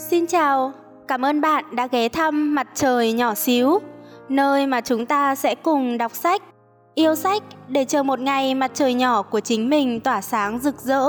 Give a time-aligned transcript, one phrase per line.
[0.00, 0.72] Xin chào,
[1.08, 3.78] cảm ơn bạn đã ghé thăm Mặt trời nhỏ xíu,
[4.28, 6.42] nơi mà chúng ta sẽ cùng đọc sách,
[6.94, 10.80] yêu sách để chờ một ngày mặt trời nhỏ của chính mình tỏa sáng rực
[10.80, 11.04] rỡ.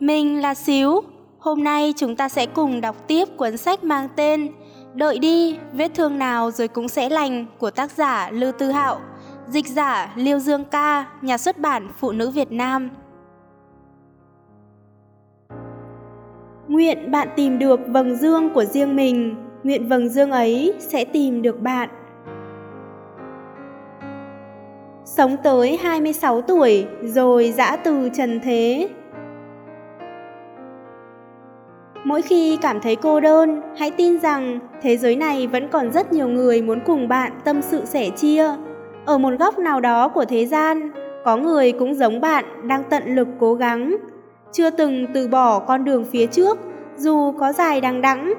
[0.00, 1.00] Mình là Xíu,
[1.38, 4.52] hôm nay chúng ta sẽ cùng đọc tiếp cuốn sách mang tên
[4.94, 9.00] Đợi đi, vết thương nào rồi cũng sẽ lành của tác giả Lưu Tư Hạo,
[9.48, 12.90] dịch giả Liêu Dương Ca, nhà xuất bản Phụ nữ Việt Nam.
[16.68, 21.42] Nguyện bạn tìm được vầng dương của riêng mình, nguyện vầng dương ấy sẽ tìm
[21.42, 21.88] được bạn.
[25.04, 28.88] Sống tới 26 tuổi rồi dã từ trần thế.
[32.04, 36.12] Mỗi khi cảm thấy cô đơn, hãy tin rằng thế giới này vẫn còn rất
[36.12, 38.46] nhiều người muốn cùng bạn tâm sự sẻ chia.
[39.04, 40.90] Ở một góc nào đó của thế gian,
[41.24, 43.96] có người cũng giống bạn đang tận lực cố gắng,
[44.54, 46.58] chưa từng từ bỏ con đường phía trước
[46.96, 48.34] dù có dài đằng đẵng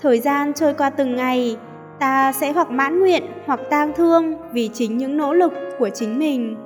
[0.00, 1.56] thời gian trôi qua từng ngày
[1.98, 6.18] ta sẽ hoặc mãn nguyện hoặc tang thương vì chính những nỗ lực của chính
[6.18, 6.56] mình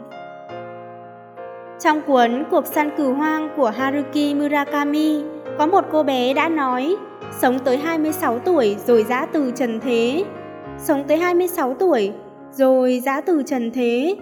[1.85, 5.23] trong cuốn Cuộc săn cừu hoang của Haruki Murakami,
[5.59, 6.97] có một cô bé đã nói,
[7.39, 10.25] sống tới 26 tuổi rồi dã từ trần thế.
[10.79, 12.13] Sống tới 26 tuổi
[12.53, 14.17] rồi dã từ trần thế.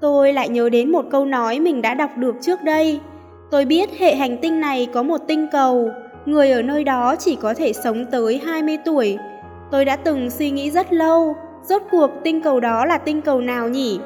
[0.00, 3.00] Tôi lại nhớ đến một câu nói mình đã đọc được trước đây.
[3.50, 5.90] Tôi biết hệ hành tinh này có một tinh cầu,
[6.26, 9.18] người ở nơi đó chỉ có thể sống tới 20 tuổi.
[9.70, 13.40] Tôi đã từng suy nghĩ rất lâu, rốt cuộc tinh cầu đó là tinh cầu
[13.40, 14.00] nào nhỉ?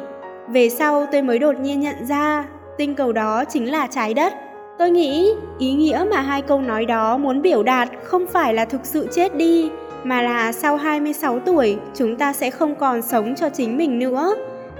[0.48, 2.45] Về sau tôi mới đột nhiên nhận ra,
[2.78, 4.33] tinh cầu đó chính là trái đất.
[4.78, 8.65] Tôi nghĩ ý nghĩa mà hai câu nói đó muốn biểu đạt không phải là
[8.65, 9.70] thực sự chết đi,
[10.05, 14.34] mà là sau 26 tuổi chúng ta sẽ không còn sống cho chính mình nữa.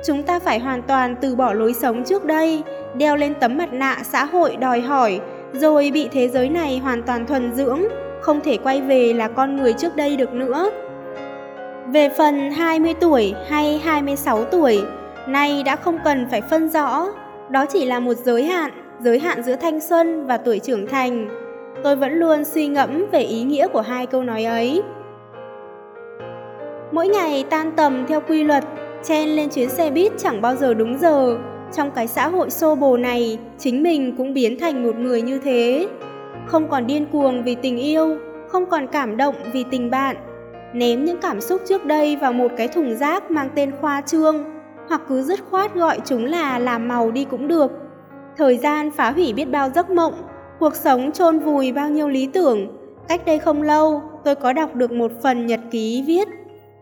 [0.05, 2.63] Chúng ta phải hoàn toàn từ bỏ lối sống trước đây,
[2.95, 5.21] đeo lên tấm mặt nạ xã hội đòi hỏi,
[5.53, 7.83] rồi bị thế giới này hoàn toàn thuần dưỡng,
[8.21, 10.71] không thể quay về là con người trước đây được nữa.
[11.87, 14.83] Về phần 20 tuổi hay 26 tuổi,
[15.27, 17.07] nay đã không cần phải phân rõ,
[17.49, 18.71] đó chỉ là một giới hạn,
[19.01, 21.29] giới hạn giữa thanh xuân và tuổi trưởng thành.
[21.85, 24.83] Tôi vẫn luôn suy ngẫm về ý nghĩa của hai câu nói ấy.
[26.93, 28.65] Mỗi ngày tan tầm theo quy luật,
[29.05, 31.39] chen lên chuyến xe buýt chẳng bao giờ đúng giờ,
[31.73, 35.39] trong cái xã hội xô bồ này chính mình cũng biến thành một người như
[35.39, 35.89] thế.
[36.47, 38.17] Không còn điên cuồng vì tình yêu
[38.49, 40.17] không còn cảm động vì tình bạn.
[40.75, 44.45] Ném những cảm xúc trước đây vào một cái thùng rác mang tên khoa trương
[44.89, 47.73] hoặc cứ dứt khoát gọi chúng là làm màu đi cũng được.
[48.37, 50.15] Thời gian phá hủy biết bao giấc mộng
[50.59, 52.67] cuộc sống chôn vùi bao nhiêu lý tưởng.
[53.09, 56.29] Cách đây không lâu tôi có đọc được một phần nhật ký viết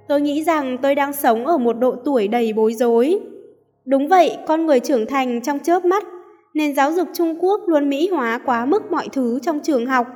[0.09, 3.21] tôi nghĩ rằng tôi đang sống ở một độ tuổi đầy bối rối
[3.85, 6.05] Đúng vậy, con người trưởng thành trong chớp mắt,
[6.55, 10.07] nền giáo dục Trung Quốc luôn mỹ hóa quá mức mọi thứ trong trường học,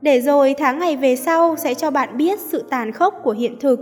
[0.00, 3.56] để rồi tháng ngày về sau sẽ cho bạn biết sự tàn khốc của hiện
[3.60, 3.80] thực.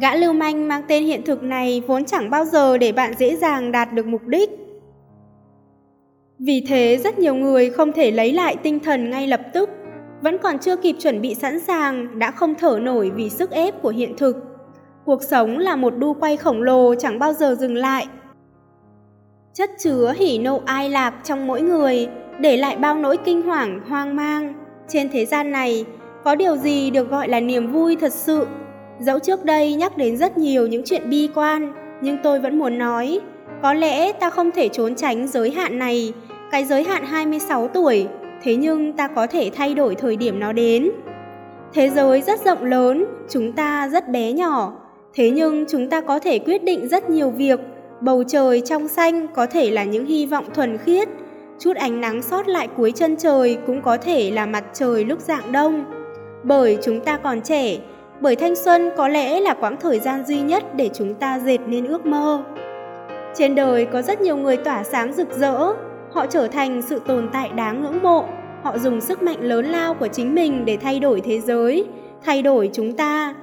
[0.00, 3.36] Gã lưu manh mang tên hiện thực này vốn chẳng bao giờ để bạn dễ
[3.36, 4.50] dàng đạt được mục đích.
[6.38, 9.70] Vì thế rất nhiều người không thể lấy lại tinh thần ngay lập tức,
[10.26, 13.82] vẫn còn chưa kịp chuẩn bị sẵn sàng đã không thở nổi vì sức ép
[13.82, 14.36] của hiện thực.
[15.04, 18.06] Cuộc sống là một đu quay khổng lồ chẳng bao giờ dừng lại.
[19.54, 22.08] Chất chứa hỉ nộ ai lạc trong mỗi người,
[22.40, 24.54] để lại bao nỗi kinh hoàng, hoang mang.
[24.88, 25.84] Trên thế gian này,
[26.24, 28.46] có điều gì được gọi là niềm vui thật sự?
[29.00, 31.72] Dẫu trước đây nhắc đến rất nhiều những chuyện bi quan,
[32.02, 33.20] nhưng tôi vẫn muốn nói,
[33.62, 36.12] có lẽ ta không thể trốn tránh giới hạn này,
[36.50, 38.08] cái giới hạn 26 tuổi,
[38.42, 40.90] thế nhưng ta có thể thay đổi thời điểm nó đến.
[41.72, 44.86] Thế giới rất rộng lớn, chúng ta rất bé nhỏ,
[45.16, 47.60] Thế nhưng chúng ta có thể quyết định rất nhiều việc,
[48.00, 51.08] bầu trời trong xanh có thể là những hy vọng thuần khiết,
[51.58, 55.20] chút ánh nắng sót lại cuối chân trời cũng có thể là mặt trời lúc
[55.20, 55.84] dạng đông.
[56.44, 57.78] Bởi chúng ta còn trẻ,
[58.20, 61.58] bởi thanh xuân có lẽ là quãng thời gian duy nhất để chúng ta dệt
[61.66, 62.44] nên ước mơ.
[63.34, 65.72] Trên đời có rất nhiều người tỏa sáng rực rỡ,
[66.16, 68.24] họ trở thành sự tồn tại đáng ngưỡng mộ,
[68.62, 71.86] họ dùng sức mạnh lớn lao của chính mình để thay đổi thế giới,
[72.24, 73.34] thay đổi chúng ta,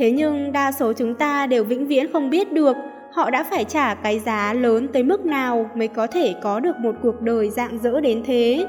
[0.00, 2.76] Thế nhưng đa số chúng ta đều vĩnh viễn không biết được
[3.12, 6.76] họ đã phải trả cái giá lớn tới mức nào mới có thể có được
[6.76, 8.66] một cuộc đời dạng dỡ đến thế.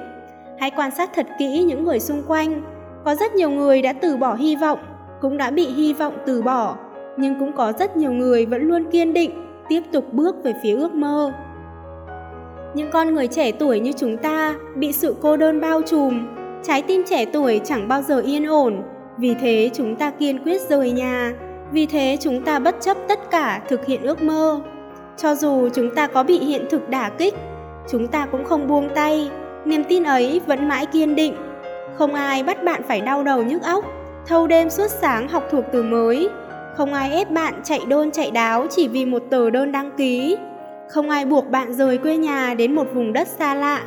[0.59, 2.61] Hãy quan sát thật kỹ những người xung quanh.
[3.05, 4.79] Có rất nhiều người đã từ bỏ hy vọng,
[5.21, 6.75] cũng đã bị hy vọng từ bỏ,
[7.17, 9.31] nhưng cũng có rất nhiều người vẫn luôn kiên định,
[9.69, 11.33] tiếp tục bước về phía ước mơ.
[12.73, 16.27] Những con người trẻ tuổi như chúng ta bị sự cô đơn bao trùm,
[16.63, 18.83] trái tim trẻ tuổi chẳng bao giờ yên ổn,
[19.18, 21.33] vì thế chúng ta kiên quyết rời nhà,
[21.71, 24.59] vì thế chúng ta bất chấp tất cả thực hiện ước mơ.
[25.18, 27.33] Cho dù chúng ta có bị hiện thực đả kích,
[27.89, 29.29] chúng ta cũng không buông tay,
[29.65, 31.35] niềm tin ấy vẫn mãi kiên định.
[31.97, 33.85] Không ai bắt bạn phải đau đầu nhức óc,
[34.27, 36.29] thâu đêm suốt sáng học thuộc từ mới.
[36.77, 40.38] Không ai ép bạn chạy đôn chạy đáo chỉ vì một tờ đơn đăng ký.
[40.91, 43.83] Không ai buộc bạn rời quê nhà đến một vùng đất xa lạ.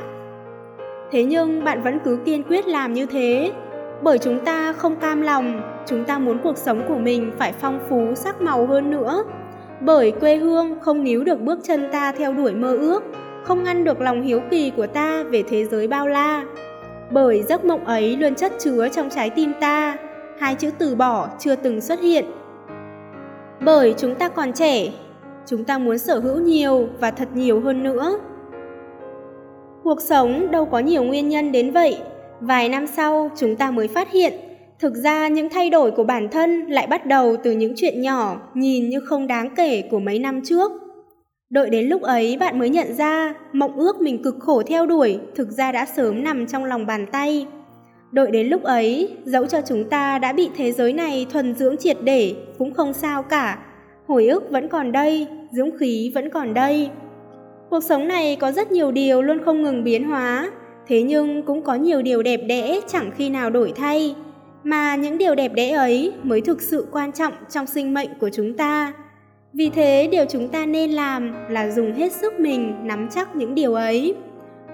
[1.10, 3.52] Thế nhưng bạn vẫn cứ kiên quyết làm như thế,
[4.02, 7.78] bởi chúng ta không cam lòng, chúng ta muốn cuộc sống của mình phải phong
[7.88, 9.24] phú sắc màu hơn nữa.
[9.80, 13.02] Bởi quê hương không níu được bước chân ta theo đuổi mơ ước,
[13.42, 16.44] không ngăn được lòng hiếu kỳ của ta về thế giới bao la.
[17.10, 19.96] Bởi giấc mộng ấy luôn chất chứa trong trái tim ta,
[20.38, 22.24] hai chữ từ bỏ chưa từng xuất hiện.
[23.60, 24.92] Bởi chúng ta còn trẻ,
[25.46, 28.18] chúng ta muốn sở hữu nhiều và thật nhiều hơn nữa.
[29.84, 31.98] Cuộc sống đâu có nhiều nguyên nhân đến vậy,
[32.40, 34.32] vài năm sau chúng ta mới phát hiện
[34.78, 38.36] thực ra những thay đổi của bản thân lại bắt đầu từ những chuyện nhỏ
[38.54, 40.72] nhìn như không đáng kể của mấy năm trước.
[41.50, 45.18] Đợi đến lúc ấy bạn mới nhận ra mộng ước mình cực khổ theo đuổi
[45.34, 47.46] thực ra đã sớm nằm trong lòng bàn tay.
[48.12, 51.76] Đợi đến lúc ấy dẫu cho chúng ta đã bị thế giới này thuần dưỡng
[51.76, 53.58] triệt để cũng không sao cả
[54.06, 56.90] hồi ức vẫn còn đây dũng khí vẫn còn đây.
[57.70, 60.50] Cuộc sống này có rất nhiều điều luôn không ngừng biến hóa,
[60.86, 64.14] thế nhưng cũng có nhiều điều đẹp đẽ chẳng khi nào đổi thay.
[64.64, 68.30] Mà những điều đẹp đẽ ấy mới thực sự quan trọng trong sinh mệnh của
[68.32, 68.92] chúng ta.
[69.52, 73.54] Vì thế, điều chúng ta nên làm là dùng hết sức mình nắm chắc những
[73.54, 74.14] điều ấy.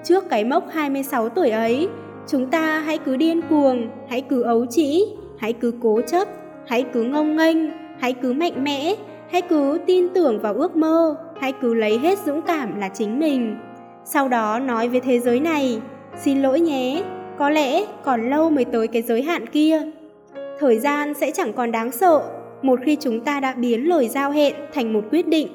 [0.05, 1.89] Trước cái mốc 26 tuổi ấy,
[2.29, 5.05] chúng ta hãy cứ điên cuồng, hãy cứ ấu trĩ,
[5.39, 6.29] hãy cứ cố chấp,
[6.67, 7.57] hãy cứ ngông nghênh,
[7.99, 8.95] hãy cứ mạnh mẽ
[9.33, 13.19] hãy cứ tin tưởng vào ước mơ, hãy cứ lấy hết dũng cảm là chính
[13.19, 13.57] mình.
[14.05, 15.81] Sau đó nói với thế giới này,
[16.19, 17.03] xin lỗi nhé,
[17.39, 19.83] có lẽ còn lâu mới tới cái giới hạn kia.
[20.61, 22.23] Thời gian sẽ chẳng còn đáng sợ,
[22.63, 25.49] một khi chúng ta đã biến lời giao hẹn thành một quyết định.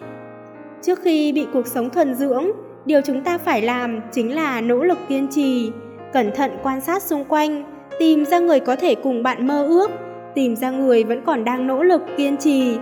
[0.81, 2.45] Trước khi bị cuộc sống thuần dưỡng,
[2.86, 5.72] điều chúng ta phải làm chính là nỗ lực kiên trì,
[6.13, 7.63] cẩn thận quan sát xung quanh,
[8.00, 9.92] tìm ra người có thể cùng bạn mơ ước,
[10.36, 12.77] tìm ra người vẫn còn đang nỗ lực kiên trì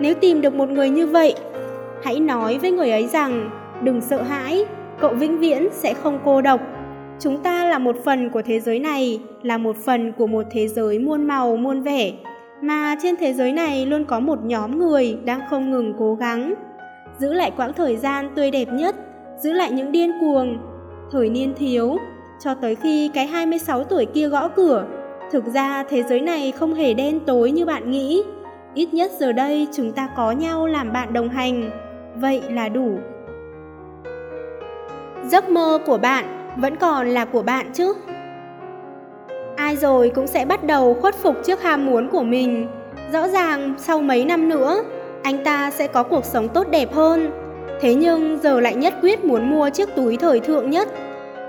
[0.00, 1.34] nếu tìm được một người như vậy,
[2.02, 3.50] hãy nói với người ấy rằng,
[3.82, 4.64] đừng sợ hãi,
[5.00, 6.60] cậu vĩnh viễn sẽ không cô độc.
[7.20, 10.68] Chúng ta là một phần của thế giới này, là một phần của một thế
[10.68, 12.12] giới muôn màu, muôn vẻ.
[12.62, 16.54] Mà trên thế giới này luôn có một nhóm người đang không ngừng cố gắng.
[17.18, 18.96] Giữ lại quãng thời gian tươi đẹp nhất,
[19.38, 20.58] giữ lại những điên cuồng.
[21.12, 21.96] Thời niên thiếu,
[22.44, 24.86] cho tới khi cái 26 tuổi kia gõ cửa,
[25.30, 28.22] thực ra thế giới này không hề đen tối như bạn nghĩ
[28.74, 31.70] ít nhất giờ đây chúng ta có nhau làm bạn đồng hành.
[32.16, 32.98] Vậy là đủ.
[35.24, 37.94] Giấc mơ của bạn vẫn còn là của bạn chứ?
[39.56, 42.68] Ai rồi cũng sẽ bắt đầu khuất phục trước ham muốn của mình.
[43.12, 44.84] Rõ ràng sau mấy năm nữa,
[45.22, 47.30] anh ta sẽ có cuộc sống tốt đẹp hơn.
[47.80, 50.88] Thế nhưng giờ lại nhất quyết muốn mua chiếc túi thời thượng nhất.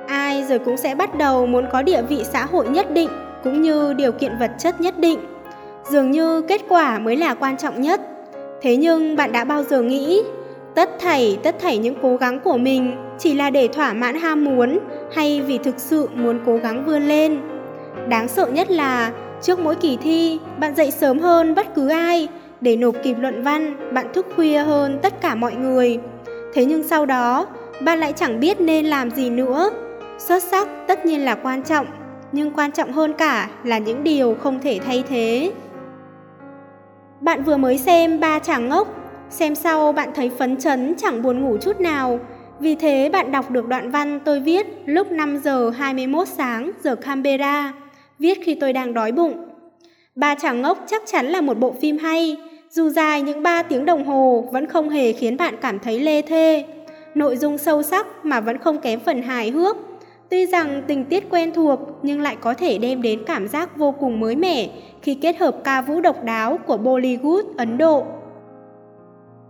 [0.08, 3.10] Ai rồi cũng sẽ bắt đầu muốn có địa vị xã hội nhất định,
[3.44, 5.20] cũng như điều kiện vật chất nhất định
[5.92, 8.02] dường như kết quả mới là quan trọng nhất.
[8.62, 10.22] Thế nhưng bạn đã bao giờ nghĩ,
[10.76, 14.46] tất thảy tất thảy những cố gắng của mình chỉ là để thỏa mãn ham
[14.46, 14.80] muốn
[15.14, 17.40] hay vì thực sự muốn cố gắng vươn lên?
[18.08, 22.28] Đáng sợ nhất là trước mỗi kỳ thi, bạn dậy sớm hơn bất cứ ai
[22.62, 26.00] để nộp kịp luận văn, bạn thức khuya hơn tất cả mọi người.
[26.54, 27.48] Thế nhưng sau đó,
[27.82, 29.70] bạn lại chẳng biết nên làm gì nữa.
[30.18, 31.86] Xuất sắc tất nhiên là quan trọng,
[32.32, 35.52] nhưng quan trọng hơn cả là những điều không thể thay thế
[37.22, 38.88] bạn vừa mới xem ba chàng ngốc
[39.30, 42.20] xem sau bạn thấy phấn chấn chẳng buồn ngủ chút nào
[42.60, 46.96] vì thế bạn đọc được đoạn văn tôi viết lúc 5 giờ 21 sáng giờ
[46.96, 47.74] Canberra,
[48.20, 49.46] viết khi tôi đang đói bụng.
[50.16, 52.38] Ba chàng ngốc chắc chắn là một bộ phim hay,
[52.70, 56.22] dù dài những 3 tiếng đồng hồ vẫn không hề khiến bạn cảm thấy lê
[56.22, 56.66] thê.
[57.16, 59.78] Nội dung sâu sắc mà vẫn không kém phần hài hước.
[60.30, 63.92] Tuy rằng tình tiết quen thuộc nhưng lại có thể đem đến cảm giác vô
[63.92, 64.70] cùng mới mẻ
[65.02, 68.06] khi kết hợp ca vũ độc đáo của Bollywood Ấn Độ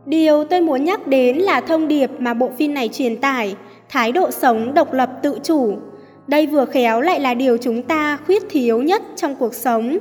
[0.06, 3.56] Điều tôi muốn nhắc đến là thông điệp mà bộ phim này truyền tải,
[3.90, 5.78] thái độ sống độc lập tự chủ.
[6.28, 9.98] Đây vừa khéo lại là điều chúng ta khuyết thiếu nhất trong cuộc sống.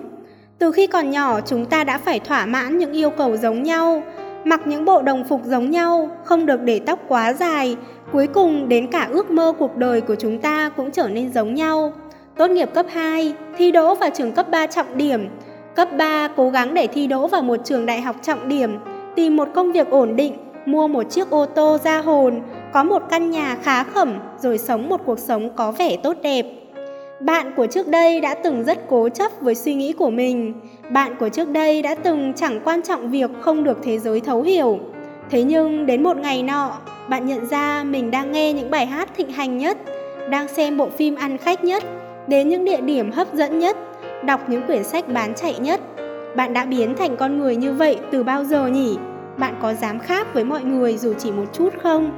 [0.59, 4.03] Từ khi còn nhỏ chúng ta đã phải thỏa mãn những yêu cầu giống nhau,
[4.45, 7.77] mặc những bộ đồng phục giống nhau, không được để tóc quá dài,
[8.13, 11.55] cuối cùng đến cả ước mơ cuộc đời của chúng ta cũng trở nên giống
[11.55, 11.93] nhau.
[12.37, 15.29] Tốt nghiệp cấp 2, thi đỗ vào trường cấp 3 trọng điểm,
[15.75, 18.79] cấp 3 cố gắng để thi đỗ vào một trường đại học trọng điểm,
[19.15, 22.41] tìm một công việc ổn định, mua một chiếc ô tô ra hồn,
[22.73, 26.47] có một căn nhà khá khẩm rồi sống một cuộc sống có vẻ tốt đẹp.
[27.21, 30.55] Bạn của trước đây đã từng rất cố chấp với suy nghĩ của mình.
[30.91, 34.43] Bạn của trước đây đã từng chẳng quan trọng việc không được thế giới thấu
[34.43, 34.79] hiểu.
[35.31, 36.73] Thế nhưng đến một ngày nọ,
[37.09, 39.79] bạn nhận ra mình đang nghe những bài hát thịnh hành nhất,
[40.31, 41.85] đang xem bộ phim ăn khách nhất,
[42.27, 43.77] đến những địa điểm hấp dẫn nhất,
[44.25, 45.81] đọc những quyển sách bán chạy nhất.
[46.37, 48.99] Bạn đã biến thành con người như vậy từ bao giờ nhỉ?
[49.37, 52.11] Bạn có dám khác với mọi người dù chỉ một chút không?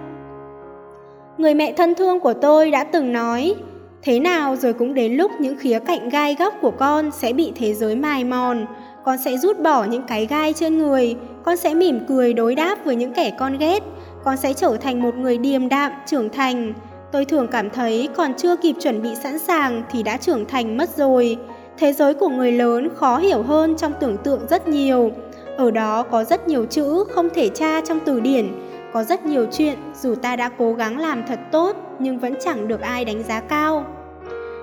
[1.39, 3.55] Người mẹ thân thương của tôi đã từng nói,
[4.03, 7.53] thế nào rồi cũng đến lúc những khía cạnh gai góc của con sẽ bị
[7.57, 8.67] thế giới mài mòn,
[9.05, 12.85] con sẽ rút bỏ những cái gai trên người, con sẽ mỉm cười đối đáp
[12.85, 13.83] với những kẻ con ghét,
[14.25, 16.73] con sẽ trở thành một người điềm đạm, trưởng thành.
[17.13, 20.77] Tôi thường cảm thấy còn chưa kịp chuẩn bị sẵn sàng thì đã trưởng thành
[20.77, 21.37] mất rồi.
[21.79, 25.11] Thế giới của người lớn khó hiểu hơn trong tưởng tượng rất nhiều.
[25.57, 28.49] Ở đó có rất nhiều chữ không thể tra trong từ điển,
[28.93, 32.69] có rất nhiều chuyện dù ta đã cố gắng làm thật tốt nhưng vẫn chẳng
[32.69, 33.85] được ai đánh giá cao.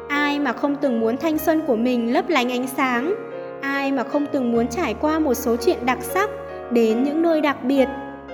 [0.09, 3.15] Ai mà không từng muốn thanh xuân của mình lấp lánh ánh sáng,
[3.61, 6.29] ai mà không từng muốn trải qua một số chuyện đặc sắc,
[6.71, 7.87] đến những nơi đặc biệt,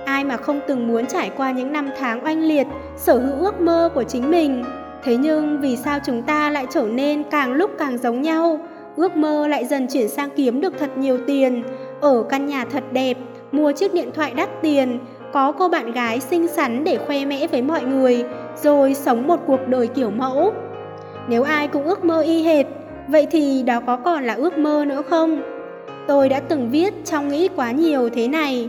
[0.04, 3.60] ai mà không từng muốn trải qua những năm tháng oanh liệt, sở hữu ước
[3.60, 4.64] mơ của chính mình.
[5.04, 8.60] Thế nhưng vì sao chúng ta lại trở nên càng lúc càng giống nhau,
[8.96, 11.62] ước mơ lại dần chuyển sang kiếm được thật nhiều tiền,
[12.00, 13.16] ở căn nhà thật đẹp,
[13.52, 14.98] mua chiếc điện thoại đắt tiền,
[15.32, 18.24] có cô bạn gái xinh xắn để khoe mẽ với mọi người,
[18.56, 20.52] rồi sống một cuộc đời kiểu mẫu.
[21.28, 22.66] Nếu ai cũng ước mơ y hệt,
[23.08, 25.42] vậy thì đó có còn là ước mơ nữa không?
[26.06, 28.68] Tôi đã từng viết trong nghĩ quá nhiều thế này.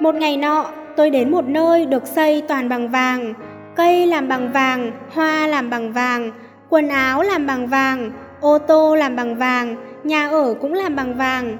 [0.00, 0.66] Một ngày nọ,
[0.96, 3.34] tôi đến một nơi được xây toàn bằng vàng,
[3.76, 6.30] cây làm bằng vàng, hoa làm bằng vàng,
[6.68, 11.14] quần áo làm bằng vàng, ô tô làm bằng vàng, nhà ở cũng làm bằng
[11.14, 11.58] vàng.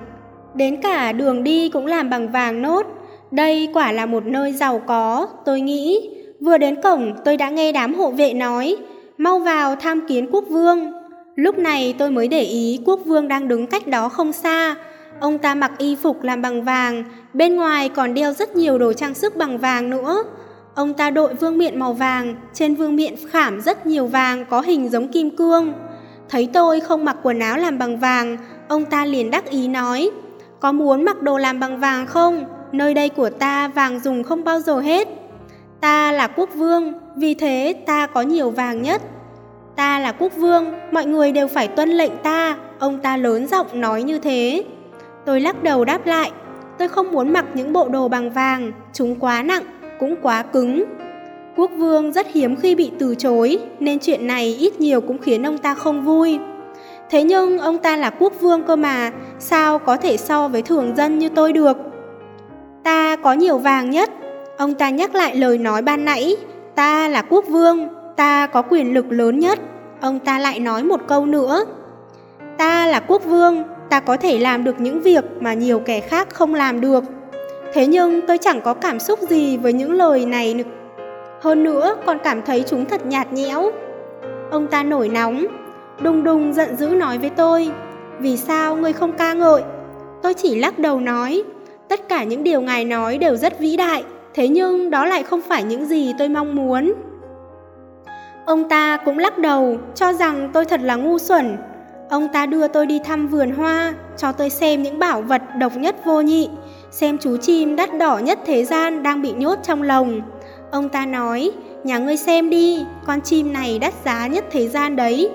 [0.54, 2.86] Đến cả đường đi cũng làm bằng vàng nốt.
[3.32, 6.10] Đây quả là một nơi giàu có, tôi nghĩ.
[6.40, 8.76] Vừa đến cổng tôi đã nghe đám hộ vệ nói,
[9.18, 10.92] mau vào tham kiến quốc vương.
[11.34, 14.74] Lúc này tôi mới để ý quốc vương đang đứng cách đó không xa.
[15.20, 18.92] Ông ta mặc y phục làm bằng vàng, bên ngoài còn đeo rất nhiều đồ
[18.92, 20.22] trang sức bằng vàng nữa.
[20.74, 24.60] Ông ta đội vương miện màu vàng, trên vương miện khảm rất nhiều vàng có
[24.60, 25.72] hình giống kim cương.
[26.28, 28.36] Thấy tôi không mặc quần áo làm bằng vàng,
[28.68, 30.10] ông ta liền đắc ý nói,
[30.60, 32.44] có muốn mặc đồ làm bằng vàng không?
[32.72, 35.08] Nơi đây của ta vàng dùng không bao giờ hết.
[35.80, 39.02] Ta là quốc vương, vì thế ta có nhiều vàng nhất.
[39.76, 43.66] Ta là quốc vương, mọi người đều phải tuân lệnh ta, ông ta lớn giọng
[43.80, 44.64] nói như thế.
[45.24, 46.30] Tôi lắc đầu đáp lại,
[46.78, 49.62] tôi không muốn mặc những bộ đồ bằng vàng, chúng quá nặng,
[50.00, 50.84] cũng quá cứng.
[51.56, 55.46] Quốc vương rất hiếm khi bị từ chối, nên chuyện này ít nhiều cũng khiến
[55.46, 56.38] ông ta không vui.
[57.10, 60.96] Thế nhưng ông ta là quốc vương cơ mà, sao có thể so với thường
[60.96, 61.91] dân như tôi được?
[62.84, 64.10] Ta có nhiều vàng nhất.
[64.58, 66.36] Ông ta nhắc lại lời nói ban nãy,
[66.74, 69.58] ta là quốc vương, ta có quyền lực lớn nhất.
[70.00, 71.64] Ông ta lại nói một câu nữa.
[72.58, 76.28] Ta là quốc vương, ta có thể làm được những việc mà nhiều kẻ khác
[76.30, 77.04] không làm được.
[77.74, 80.54] Thế nhưng tôi chẳng có cảm xúc gì với những lời này
[81.42, 83.70] hơn nữa còn cảm thấy chúng thật nhạt nhẽo.
[84.50, 85.46] Ông ta nổi nóng,
[86.00, 87.70] đùng đùng giận dữ nói với tôi,
[88.18, 89.62] vì sao ngươi không ca ngợi?
[90.22, 91.42] Tôi chỉ lắc đầu nói,
[91.88, 95.40] tất cả những điều ngài nói đều rất vĩ đại, thế nhưng đó lại không
[95.40, 96.92] phải những gì tôi mong muốn.
[98.46, 101.56] Ông ta cũng lắc đầu, cho rằng tôi thật là ngu xuẩn.
[102.10, 105.76] Ông ta đưa tôi đi thăm vườn hoa, cho tôi xem những bảo vật độc
[105.76, 106.50] nhất vô nhị,
[106.90, 110.20] xem chú chim đắt đỏ nhất thế gian đang bị nhốt trong lồng.
[110.70, 111.50] Ông ta nói,
[111.84, 115.30] nhà ngươi xem đi, con chim này đắt giá nhất thế gian đấy.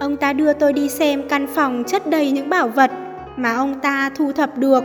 [0.00, 2.90] Ông ta đưa tôi đi xem căn phòng chất đầy những bảo vật
[3.36, 4.84] mà ông ta thu thập được.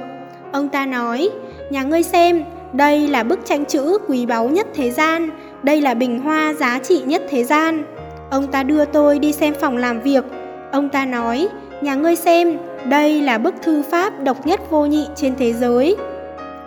[0.52, 1.30] Ông ta nói,
[1.70, 5.30] nhà ngươi xem, đây là bức tranh chữ quý báu nhất thế gian,
[5.64, 7.84] đây là bình hoa giá trị nhất thế gian.
[8.30, 10.24] Ông ta đưa tôi đi xem phòng làm việc.
[10.72, 11.48] Ông ta nói,
[11.82, 15.96] nhà ngươi xem, đây là bức thư pháp độc nhất vô nhị trên thế giới.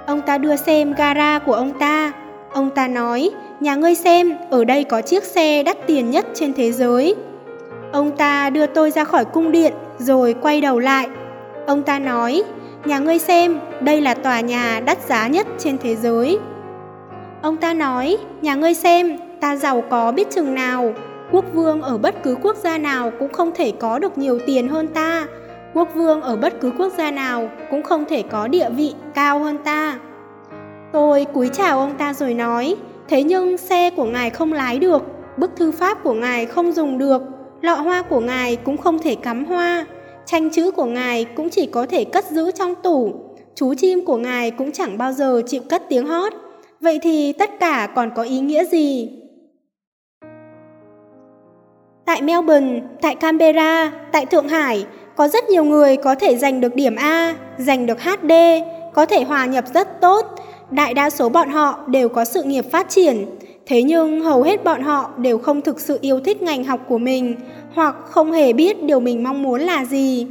[0.07, 2.13] Ông ta đưa xem gara của ông ta.
[2.53, 6.55] Ông ta nói, nhà ngươi xem, ở đây có chiếc xe đắt tiền nhất trên
[6.55, 7.15] thế giới.
[7.93, 11.09] Ông ta đưa tôi ra khỏi cung điện rồi quay đầu lại.
[11.67, 12.43] Ông ta nói,
[12.85, 16.39] nhà ngươi xem, đây là tòa nhà đắt giá nhất trên thế giới.
[17.43, 20.95] Ông ta nói, nhà ngươi xem, ta giàu có biết chừng nào,
[21.33, 24.69] quốc vương ở bất cứ quốc gia nào cũng không thể có được nhiều tiền
[24.69, 25.27] hơn ta.
[25.75, 29.39] Quốc vương ở bất cứ quốc gia nào cũng không thể có địa vị cao
[29.39, 29.99] hơn ta.
[30.93, 32.77] Tôi cúi chào ông ta rồi nói,
[33.09, 35.03] thế nhưng xe của ngài không lái được,
[35.37, 37.23] bức thư pháp của ngài không dùng được,
[37.61, 39.87] lọ hoa của ngài cũng không thể cắm hoa,
[40.31, 43.13] tranh chữ của ngài cũng chỉ có thể cất giữ trong tủ,
[43.55, 46.33] chú chim của ngài cũng chẳng bao giờ chịu cất tiếng hót.
[46.81, 49.11] Vậy thì tất cả còn có ý nghĩa gì?
[52.07, 56.75] Tại Melbourne, tại Canberra, tại Thượng Hải, có rất nhiều người có thể giành được
[56.75, 58.33] điểm A, giành được HD,
[58.95, 60.27] có thể hòa nhập rất tốt.
[60.71, 63.27] Đại đa số bọn họ đều có sự nghiệp phát triển.
[63.67, 66.99] Thế nhưng hầu hết bọn họ đều không thực sự yêu thích ngành học của
[66.99, 67.37] mình
[67.75, 70.27] hoặc không hề biết điều mình mong muốn là gì.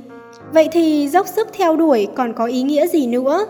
[0.53, 3.45] Vậy thì dốc sức theo đuổi còn có ý nghĩa gì nữa?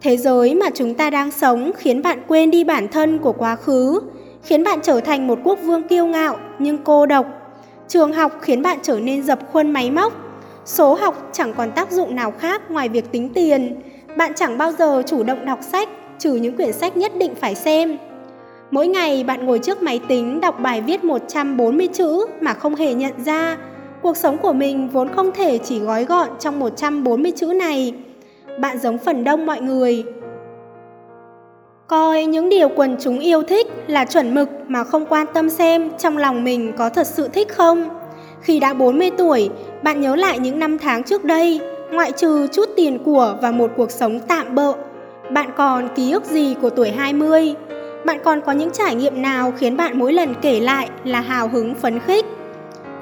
[0.00, 3.56] Thế giới mà chúng ta đang sống khiến bạn quên đi bản thân của quá
[3.56, 4.00] khứ,
[4.42, 7.26] khiến bạn trở thành một quốc vương kiêu ngạo nhưng cô độc.
[7.88, 10.12] Trường học khiến bạn trở nên dập khuôn máy móc.
[10.64, 13.80] Số học chẳng còn tác dụng nào khác ngoài việc tính tiền.
[14.16, 17.54] Bạn chẳng bao giờ chủ động đọc sách, trừ những quyển sách nhất định phải
[17.54, 17.98] xem.
[18.70, 22.94] Mỗi ngày bạn ngồi trước máy tính đọc bài viết 140 chữ mà không hề
[22.94, 23.56] nhận ra
[24.02, 27.94] cuộc sống của mình vốn không thể chỉ gói gọn trong 140 chữ này.
[28.60, 30.04] Bạn giống phần đông mọi người.
[31.86, 35.90] Coi những điều quần chúng yêu thích là chuẩn mực mà không quan tâm xem
[35.98, 37.88] trong lòng mình có thật sự thích không.
[38.40, 39.50] Khi đã 40 tuổi,
[39.82, 41.60] bạn nhớ lại những năm tháng trước đây,
[41.92, 44.72] ngoại trừ chút tiền của và một cuộc sống tạm bợ.
[45.30, 47.54] Bạn còn ký ức gì của tuổi 20?
[48.06, 51.48] Bạn còn có những trải nghiệm nào khiến bạn mỗi lần kể lại là hào
[51.48, 52.24] hứng phấn khích?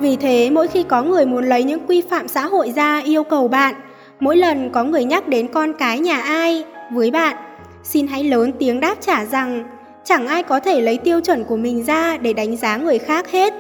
[0.00, 3.25] Vì thế, mỗi khi có người muốn lấy những quy phạm xã hội ra yêu
[3.25, 3.75] cầu bạn,
[4.20, 7.37] mỗi lần có người nhắc đến con cái nhà ai với bạn,
[7.82, 9.64] xin hãy lớn tiếng đáp trả rằng
[10.04, 13.30] chẳng ai có thể lấy tiêu chuẩn của mình ra để đánh giá người khác
[13.30, 13.54] hết.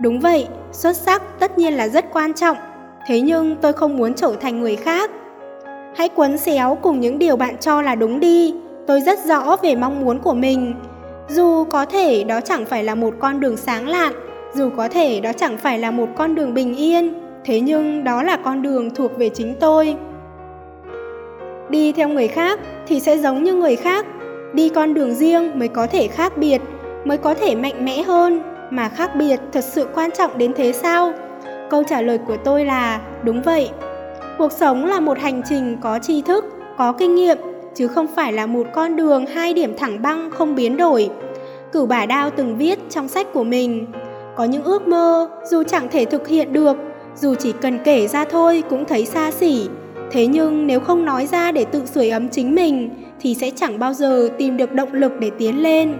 [0.00, 2.56] Đúng vậy, xuất sắc tất nhiên là rất quan trọng,
[3.06, 5.10] thế nhưng tôi không muốn trở thành người khác.
[5.96, 8.54] Hãy quấn xéo cùng những điều bạn cho là đúng đi,
[8.88, 10.74] tôi rất rõ về mong muốn của mình.
[11.28, 14.12] Dù có thể đó chẳng phải là một con đường sáng lạn,
[14.54, 17.14] dù có thể đó chẳng phải là một con đường bình yên,
[17.44, 19.96] thế nhưng đó là con đường thuộc về chính tôi.
[21.68, 24.06] Đi theo người khác thì sẽ giống như người khác,
[24.52, 26.62] đi con đường riêng mới có thể khác biệt,
[27.04, 30.72] mới có thể mạnh mẽ hơn, mà khác biệt thật sự quan trọng đến thế
[30.72, 31.12] sao?
[31.70, 33.70] Câu trả lời của tôi là đúng vậy.
[34.38, 36.44] Cuộc sống là một hành trình có tri thức,
[36.78, 37.38] có kinh nghiệm,
[37.78, 41.10] chứ không phải là một con đường hai điểm thẳng băng không biến đổi.
[41.72, 43.86] Cửu bà đao từng viết trong sách của mình,
[44.36, 46.76] có những ước mơ dù chẳng thể thực hiện được,
[47.16, 49.68] dù chỉ cần kể ra thôi cũng thấy xa xỉ.
[50.10, 53.78] Thế nhưng nếu không nói ra để tự sưởi ấm chính mình thì sẽ chẳng
[53.78, 55.94] bao giờ tìm được động lực để tiến lên.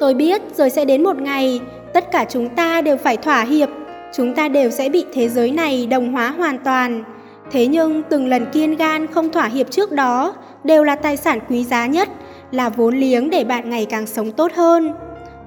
[0.00, 1.60] Tôi biết rồi sẽ đến một ngày,
[1.94, 3.68] tất cả chúng ta đều phải thỏa hiệp,
[4.14, 7.04] chúng ta đều sẽ bị thế giới này đồng hóa hoàn toàn.
[7.52, 10.34] Thế nhưng từng lần kiên gan không thỏa hiệp trước đó
[10.64, 12.08] đều là tài sản quý giá nhất,
[12.50, 14.92] là vốn liếng để bạn ngày càng sống tốt hơn.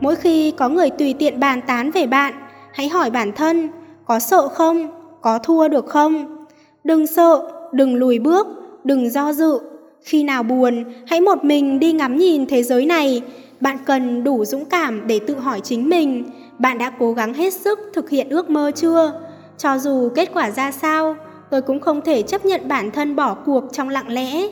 [0.02, 2.34] Mỗi khi có người tùy tiện bàn tán về bạn,
[2.74, 3.70] hãy hỏi bản thân,
[4.06, 4.88] có sợ không?
[5.22, 6.46] Có thua được không?
[6.84, 8.48] Đừng sợ, đừng lùi bước,
[8.84, 9.60] đừng do dự.
[10.02, 13.22] Khi nào buồn, hãy một mình đi ngắm nhìn thế giới này.
[13.60, 16.24] Bạn cần đủ dũng cảm để tự hỏi chính mình,
[16.60, 19.14] bạn đã cố gắng hết sức thực hiện ước mơ chưa?
[19.58, 21.16] Cho dù kết quả ra sao,
[21.52, 24.48] tôi cũng không thể chấp nhận bản thân bỏ cuộc trong lặng lẽ.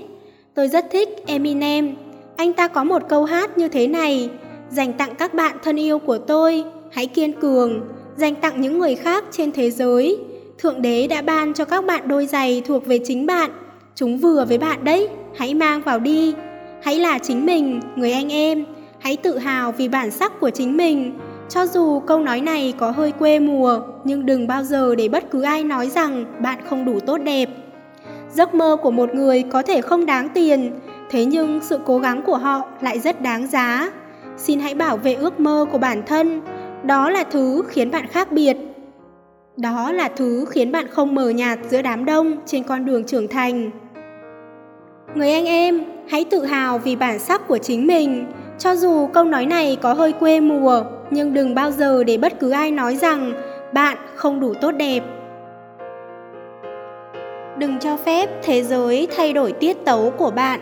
[0.56, 1.96] Tôi rất thích Eminem.
[2.36, 4.30] Anh ta có một câu hát như thế này,
[4.70, 7.82] dành tặng các bạn thân yêu của tôi, hãy kiên cường,
[8.16, 10.18] dành tặng những người khác trên thế giới.
[10.58, 13.52] Thượng đế đã ban cho các bạn đôi giày thuộc về chính bạn,
[13.96, 16.34] chúng vừa với bạn đấy, hãy mang vào đi.
[16.84, 18.66] Hãy là chính mình, người anh em,
[19.00, 21.14] hãy tự hào vì bản sắc của chính mình.
[21.50, 25.32] Cho dù câu nói này có hơi quê mùa, nhưng đừng bao giờ để bất
[25.32, 27.50] cứ ai nói rằng bạn không đủ tốt đẹp.
[28.32, 30.72] Giấc mơ của một người có thể không đáng tiền,
[31.10, 33.92] thế nhưng sự cố gắng của họ lại rất đáng giá.
[34.38, 36.42] Xin hãy bảo vệ ước mơ của bản thân,
[36.84, 38.58] đó là thứ khiến bạn khác biệt.
[39.58, 43.28] Đó là thứ khiến bạn không mờ nhạt giữa đám đông trên con đường trưởng
[43.28, 43.70] thành.
[45.16, 48.26] Người anh em, hãy tự hào vì bản sắc của chính mình.
[48.64, 52.40] Cho dù câu nói này có hơi quê mùa, nhưng đừng bao giờ để bất
[52.40, 53.34] cứ ai nói rằng
[53.74, 55.04] bạn không đủ tốt đẹp.
[57.58, 60.60] Đừng cho phép thế giới thay đổi tiết tấu của bạn.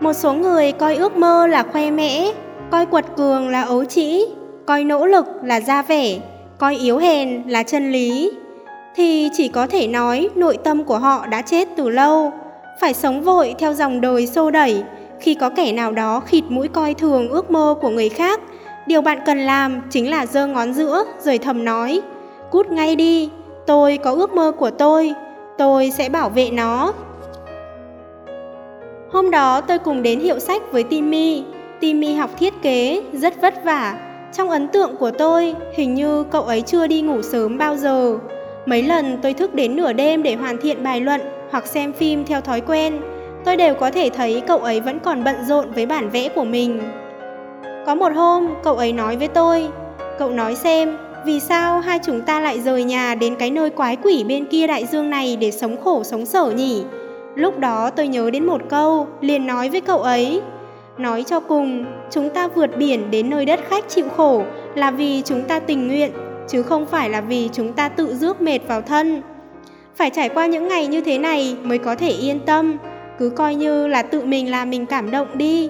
[0.00, 2.32] Một số người coi ước mơ là khoe mẽ,
[2.70, 4.24] coi quật cường là ấu trĩ,
[4.66, 6.18] coi nỗ lực là ra vẻ,
[6.58, 8.32] coi yếu hèn là chân lý,
[8.96, 12.32] thì chỉ có thể nói nội tâm của họ đã chết từ lâu,
[12.80, 14.82] phải sống vội theo dòng đời xô đẩy.
[15.24, 18.40] Khi có kẻ nào đó khịt mũi coi thường ước mơ của người khác,
[18.86, 22.00] điều bạn cần làm chính là giơ ngón giữa rồi thầm nói,
[22.50, 23.30] cút ngay đi,
[23.66, 25.12] tôi có ước mơ của tôi,
[25.58, 26.92] tôi sẽ bảo vệ nó.
[29.12, 31.44] Hôm đó tôi cùng đến hiệu sách với Timmy.
[31.80, 33.96] Timmy học thiết kế, rất vất vả.
[34.32, 38.18] Trong ấn tượng của tôi, hình như cậu ấy chưa đi ngủ sớm bao giờ.
[38.66, 42.24] Mấy lần tôi thức đến nửa đêm để hoàn thiện bài luận hoặc xem phim
[42.24, 43.00] theo thói quen,
[43.44, 46.44] tôi đều có thể thấy cậu ấy vẫn còn bận rộn với bản vẽ của
[46.44, 46.80] mình.
[47.86, 49.68] Có một hôm, cậu ấy nói với tôi,
[50.18, 53.96] cậu nói xem, vì sao hai chúng ta lại rời nhà đến cái nơi quái
[53.96, 56.84] quỷ bên kia đại dương này để sống khổ sống sở nhỉ?
[57.34, 60.42] Lúc đó tôi nhớ đến một câu, liền nói với cậu ấy,
[60.98, 64.42] Nói cho cùng, chúng ta vượt biển đến nơi đất khách chịu khổ
[64.74, 66.12] là vì chúng ta tình nguyện,
[66.48, 69.22] chứ không phải là vì chúng ta tự rước mệt vào thân.
[69.96, 72.76] Phải trải qua những ngày như thế này mới có thể yên tâm,
[73.18, 75.68] cứ coi như là tự mình làm mình cảm động đi.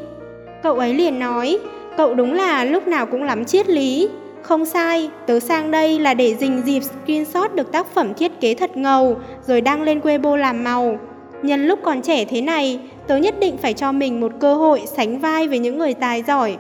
[0.63, 1.59] Cậu ấy liền nói,
[1.97, 4.09] cậu đúng là lúc nào cũng lắm triết lý.
[4.43, 8.55] Không sai, tớ sang đây là để dình dịp screenshot được tác phẩm thiết kế
[8.55, 10.99] thật ngầu rồi đăng lên Weibo làm màu.
[11.43, 14.83] Nhân lúc còn trẻ thế này, tớ nhất định phải cho mình một cơ hội
[14.87, 16.57] sánh vai với những người tài giỏi.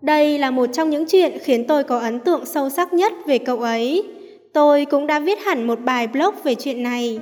[0.00, 3.38] Đây là một trong những chuyện khiến tôi có ấn tượng sâu sắc nhất về
[3.38, 4.04] cậu ấy.
[4.52, 7.20] Tôi cũng đã viết hẳn một bài blog về chuyện này.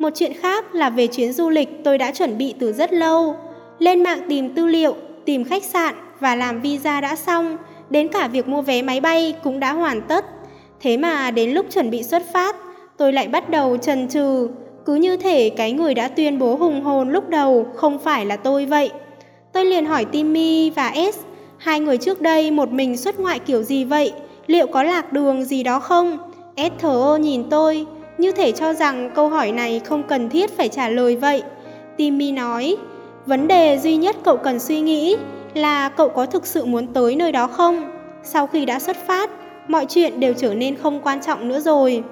[0.00, 3.36] Một chuyện khác là về chuyến du lịch tôi đã chuẩn bị từ rất lâu.
[3.78, 7.56] Lên mạng tìm tư liệu, tìm khách sạn và làm visa đã xong,
[7.90, 10.24] đến cả việc mua vé máy bay cũng đã hoàn tất.
[10.80, 12.56] Thế mà đến lúc chuẩn bị xuất phát,
[12.96, 14.48] tôi lại bắt đầu chần chừ,
[14.84, 18.36] cứ như thể cái người đã tuyên bố hùng hồn lúc đầu không phải là
[18.36, 18.90] tôi vậy.
[19.52, 21.18] Tôi liền hỏi Timmy và S,
[21.58, 24.12] hai người trước đây một mình xuất ngoại kiểu gì vậy?
[24.46, 26.18] Liệu có lạc đường gì đó không?
[26.56, 27.86] S ô nhìn tôi,
[28.20, 31.42] như thể cho rằng câu hỏi này không cần thiết phải trả lời vậy.
[31.96, 32.76] Timmy nói,
[33.26, 35.16] vấn đề duy nhất cậu cần suy nghĩ
[35.54, 37.90] là cậu có thực sự muốn tới nơi đó không?
[38.22, 39.30] Sau khi đã xuất phát,
[39.68, 42.02] mọi chuyện đều trở nên không quan trọng nữa rồi.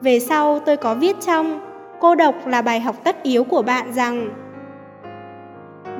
[0.00, 1.60] Về sau tôi có viết trong
[2.00, 4.28] Cô độc là bài học tất yếu của bạn rằng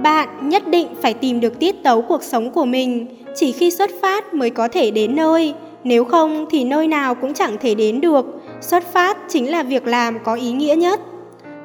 [0.03, 3.91] bạn nhất định phải tìm được tiết tấu cuộc sống của mình, chỉ khi xuất
[4.03, 8.01] phát mới có thể đến nơi, nếu không thì nơi nào cũng chẳng thể đến
[8.01, 8.27] được.
[8.61, 11.01] Xuất phát chính là việc làm có ý nghĩa nhất.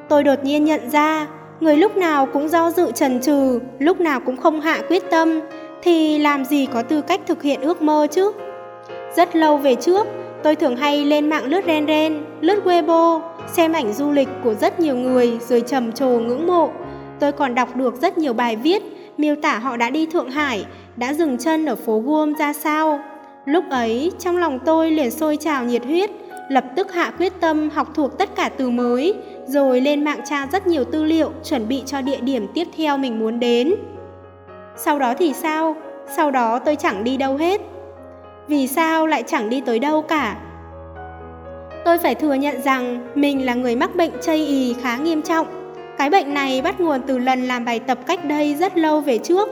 [0.08, 1.26] Tôi đột nhiên nhận ra,
[1.60, 5.40] người lúc nào cũng do dự trần trừ, lúc nào cũng không hạ quyết tâm,
[5.82, 8.32] thì làm gì có tư cách thực hiện ước mơ chứ?
[9.16, 10.06] Rất lâu về trước,
[10.42, 13.20] tôi thường hay lên mạng lướt ren ren, lướt Weibo,
[13.52, 16.70] xem ảnh du lịch của rất nhiều người rồi trầm trồ ngưỡng mộ.
[17.20, 18.82] Tôi còn đọc được rất nhiều bài viết
[19.18, 23.00] miêu tả họ đã đi Thượng Hải, đã dừng chân ở phố Guom ra sao.
[23.44, 26.10] Lúc ấy, trong lòng tôi liền sôi trào nhiệt huyết,
[26.48, 29.14] lập tức hạ quyết tâm học thuộc tất cả từ mới,
[29.46, 32.98] rồi lên mạng tra rất nhiều tư liệu chuẩn bị cho địa điểm tiếp theo
[32.98, 33.74] mình muốn đến.
[34.76, 35.76] Sau đó thì sao?
[36.16, 37.60] Sau đó tôi chẳng đi đâu hết.
[38.48, 40.36] Vì sao lại chẳng đi tới đâu cả?
[41.84, 45.46] Tôi phải thừa nhận rằng mình là người mắc bệnh chây ì khá nghiêm trọng.
[45.98, 49.18] Cái bệnh này bắt nguồn từ lần làm bài tập cách đây rất lâu về
[49.18, 49.48] trước,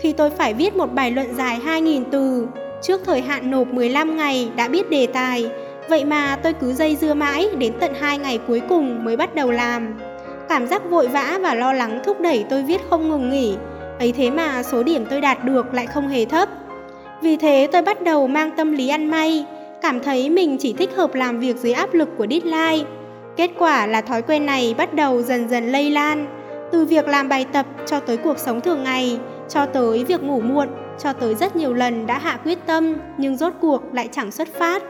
[0.00, 2.46] khi tôi phải viết một bài luận dài 2.000 từ.
[2.82, 5.50] Trước thời hạn nộp 15 ngày đã biết đề tài,
[5.88, 9.34] vậy mà tôi cứ dây dưa mãi đến tận 2 ngày cuối cùng mới bắt
[9.34, 10.00] đầu làm.
[10.48, 13.56] Cảm giác vội vã và lo lắng thúc đẩy tôi viết không ngừng nghỉ,
[13.98, 16.48] ấy thế mà số điểm tôi đạt được lại không hề thấp.
[17.22, 19.44] Vì thế tôi bắt đầu mang tâm lý ăn may,
[19.82, 22.84] cảm thấy mình chỉ thích hợp làm việc dưới áp lực của deadline.
[23.36, 26.26] Kết quả là thói quen này bắt đầu dần dần lây lan,
[26.72, 30.40] từ việc làm bài tập cho tới cuộc sống thường ngày, cho tới việc ngủ
[30.40, 34.30] muộn, cho tới rất nhiều lần đã hạ quyết tâm nhưng rốt cuộc lại chẳng
[34.30, 34.82] xuất phát.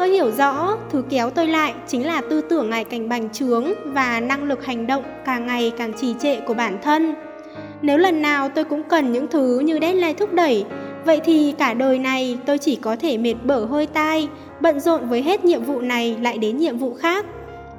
[0.00, 3.64] Tôi hiểu rõ, thứ kéo tôi lại chính là tư tưởng ngày càng bành trướng
[3.84, 7.14] và năng lực hành động càng ngày càng trì trệ của bản thân.
[7.82, 10.64] Nếu lần nào tôi cũng cần những thứ như deadline thúc đẩy
[11.04, 14.28] Vậy thì cả đời này tôi chỉ có thể mệt bở hơi tai,
[14.60, 17.26] bận rộn với hết nhiệm vụ này lại đến nhiệm vụ khác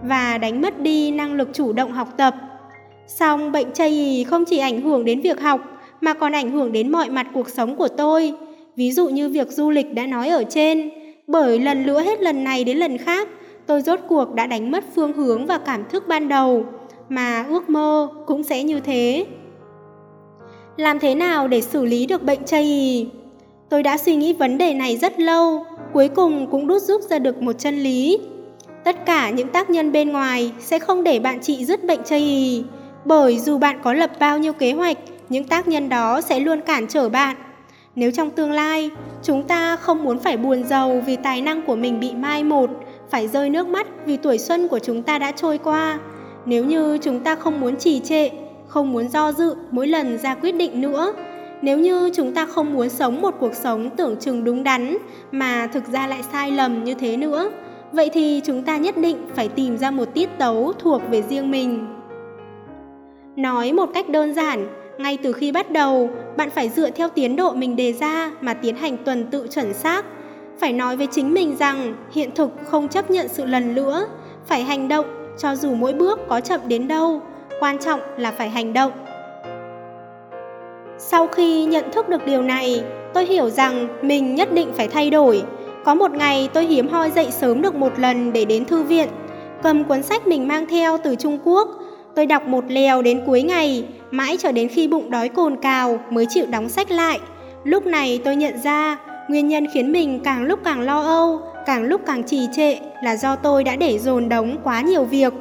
[0.03, 2.35] và đánh mất đi năng lực chủ động học tập.
[3.07, 5.61] Song bệnh chây ý không chỉ ảnh hưởng đến việc học
[6.01, 8.33] mà còn ảnh hưởng đến mọi mặt cuộc sống của tôi.
[8.75, 10.89] Ví dụ như việc du lịch đã nói ở trên,
[11.27, 13.27] bởi lần lữa hết lần này đến lần khác,
[13.65, 16.65] tôi rốt cuộc đã đánh mất phương hướng và cảm thức ban đầu,
[17.09, 19.25] mà ước mơ cũng sẽ như thế.
[20.77, 23.07] Làm thế nào để xử lý được bệnh chây ý?
[23.69, 27.19] Tôi đã suy nghĩ vấn đề này rất lâu, cuối cùng cũng đút rút ra
[27.19, 28.19] được một chân lý.
[28.83, 32.19] Tất cả những tác nhân bên ngoài sẽ không để bạn chị dứt bệnh chây
[32.19, 32.63] ý,
[33.05, 34.97] bởi dù bạn có lập bao nhiêu kế hoạch,
[35.29, 37.35] những tác nhân đó sẽ luôn cản trở bạn.
[37.95, 38.89] Nếu trong tương lai,
[39.23, 42.69] chúng ta không muốn phải buồn giàu vì tài năng của mình bị mai một,
[43.09, 45.99] phải rơi nước mắt vì tuổi xuân của chúng ta đã trôi qua,
[46.45, 48.29] nếu như chúng ta không muốn trì trệ,
[48.67, 51.13] không muốn do dự mỗi lần ra quyết định nữa.
[51.61, 54.97] Nếu như chúng ta không muốn sống một cuộc sống tưởng chừng đúng đắn
[55.31, 57.51] mà thực ra lại sai lầm như thế nữa,
[57.91, 61.51] vậy thì chúng ta nhất định phải tìm ra một tiết tấu thuộc về riêng
[61.51, 61.87] mình.
[63.35, 64.67] Nói một cách đơn giản,
[65.01, 68.53] ngay từ khi bắt đầu, bạn phải dựa theo tiến độ mình đề ra mà
[68.53, 70.05] tiến hành tuần tự chuẩn xác.
[70.59, 74.05] Phải nói với chính mình rằng hiện thực không chấp nhận sự lần lữa
[74.45, 75.05] phải hành động
[75.37, 77.21] cho dù mỗi bước có chậm đến đâu
[77.59, 78.91] quan trọng là phải hành động.
[80.97, 82.83] Sau khi nhận thức được điều này,
[83.13, 85.43] tôi hiểu rằng mình nhất định phải thay đổi.
[85.85, 89.07] Có một ngày tôi hiếm hoi dậy sớm được một lần để đến thư viện,
[89.63, 91.67] cầm cuốn sách mình mang theo từ Trung Quốc,
[92.15, 95.99] Tôi đọc một lèo đến cuối ngày, mãi cho đến khi bụng đói cồn cào
[96.09, 97.19] mới chịu đóng sách lại.
[97.63, 98.97] Lúc này tôi nhận ra,
[99.29, 103.15] nguyên nhân khiến mình càng lúc càng lo âu, càng lúc càng trì trệ là
[103.15, 105.33] do tôi đã để dồn đống quá nhiều việc.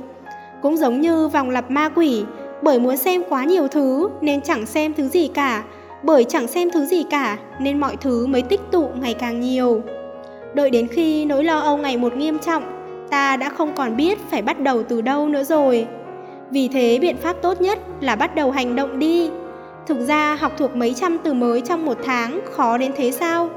[0.63, 2.23] Cũng giống như vòng lặp ma quỷ,
[2.63, 5.63] bởi muốn xem quá nhiều thứ nên chẳng xem thứ gì cả,
[6.03, 9.83] bởi chẳng xem thứ gì cả nên mọi thứ mới tích tụ ngày càng nhiều.
[10.55, 12.63] Đợi đến khi nỗi lo âu ngày một nghiêm trọng,
[13.11, 15.87] ta đã không còn biết phải bắt đầu từ đâu nữa rồi.
[16.51, 19.31] Vì thế biện pháp tốt nhất là bắt đầu hành động đi.
[19.87, 23.49] Thực ra học thuộc mấy trăm từ mới trong một tháng khó đến thế sao?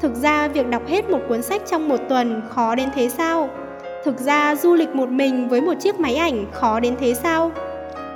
[0.00, 3.48] Thực ra việc đọc hết một cuốn sách trong một tuần khó đến thế sao?
[4.04, 7.52] Thực ra du lịch một mình với một chiếc máy ảnh khó đến thế sao?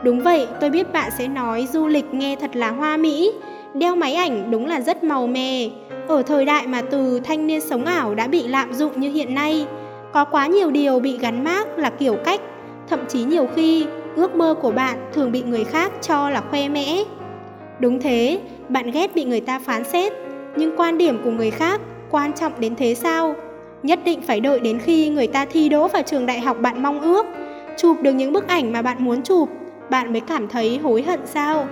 [0.03, 3.33] Đúng vậy, tôi biết bạn sẽ nói du lịch nghe thật là hoa mỹ,
[3.75, 5.69] đeo máy ảnh đúng là rất màu mè.
[6.09, 9.35] Ở thời đại mà từ thanh niên sống ảo đã bị lạm dụng như hiện
[9.35, 9.67] nay,
[10.13, 12.41] có quá nhiều điều bị gắn mác là kiểu cách,
[12.89, 16.69] thậm chí nhiều khi ước mơ của bạn thường bị người khác cho là khoe
[16.69, 17.05] mẽ.
[17.79, 20.13] Đúng thế, bạn ghét bị người ta phán xét,
[20.57, 23.35] nhưng quan điểm của người khác quan trọng đến thế sao?
[23.83, 26.83] Nhất định phải đợi đến khi người ta thi đỗ vào trường đại học bạn
[26.83, 27.27] mong ước,
[27.77, 29.49] chụp được những bức ảnh mà bạn muốn chụp,
[29.91, 31.67] bạn mới cảm thấy hối hận sao?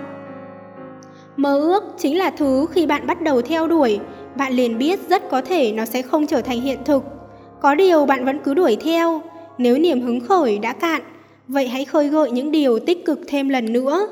[1.37, 3.99] Mơ ước chính là thứ khi bạn bắt đầu theo đuổi,
[4.35, 7.03] bạn liền biết rất có thể nó sẽ không trở thành hiện thực.
[7.61, 9.21] Có điều bạn vẫn cứ đuổi theo,
[9.57, 11.01] nếu niềm hứng khởi đã cạn,
[11.49, 14.07] vậy hãy khơi gợi những điều tích cực thêm lần nữa.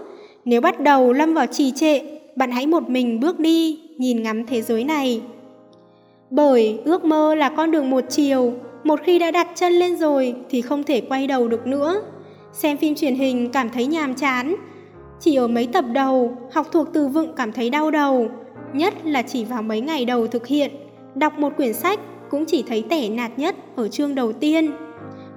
[0.46, 2.00] Nếu bắt đầu lâm vào trì trệ,
[2.36, 5.22] bạn hãy một mình bước đi, nhìn ngắm thế giới này.
[6.30, 10.36] Bởi ước mơ là con đường một chiều, một khi đã đặt chân lên rồi
[10.50, 12.02] thì không thể quay đầu được nữa.
[12.54, 14.56] Xem phim truyền hình cảm thấy nhàm chán,
[15.20, 18.28] chỉ ở mấy tập đầu, học thuộc từ vựng cảm thấy đau đầu,
[18.74, 20.72] nhất là chỉ vào mấy ngày đầu thực hiện,
[21.16, 24.72] đọc một quyển sách cũng chỉ thấy tẻ nạt nhất ở chương đầu tiên.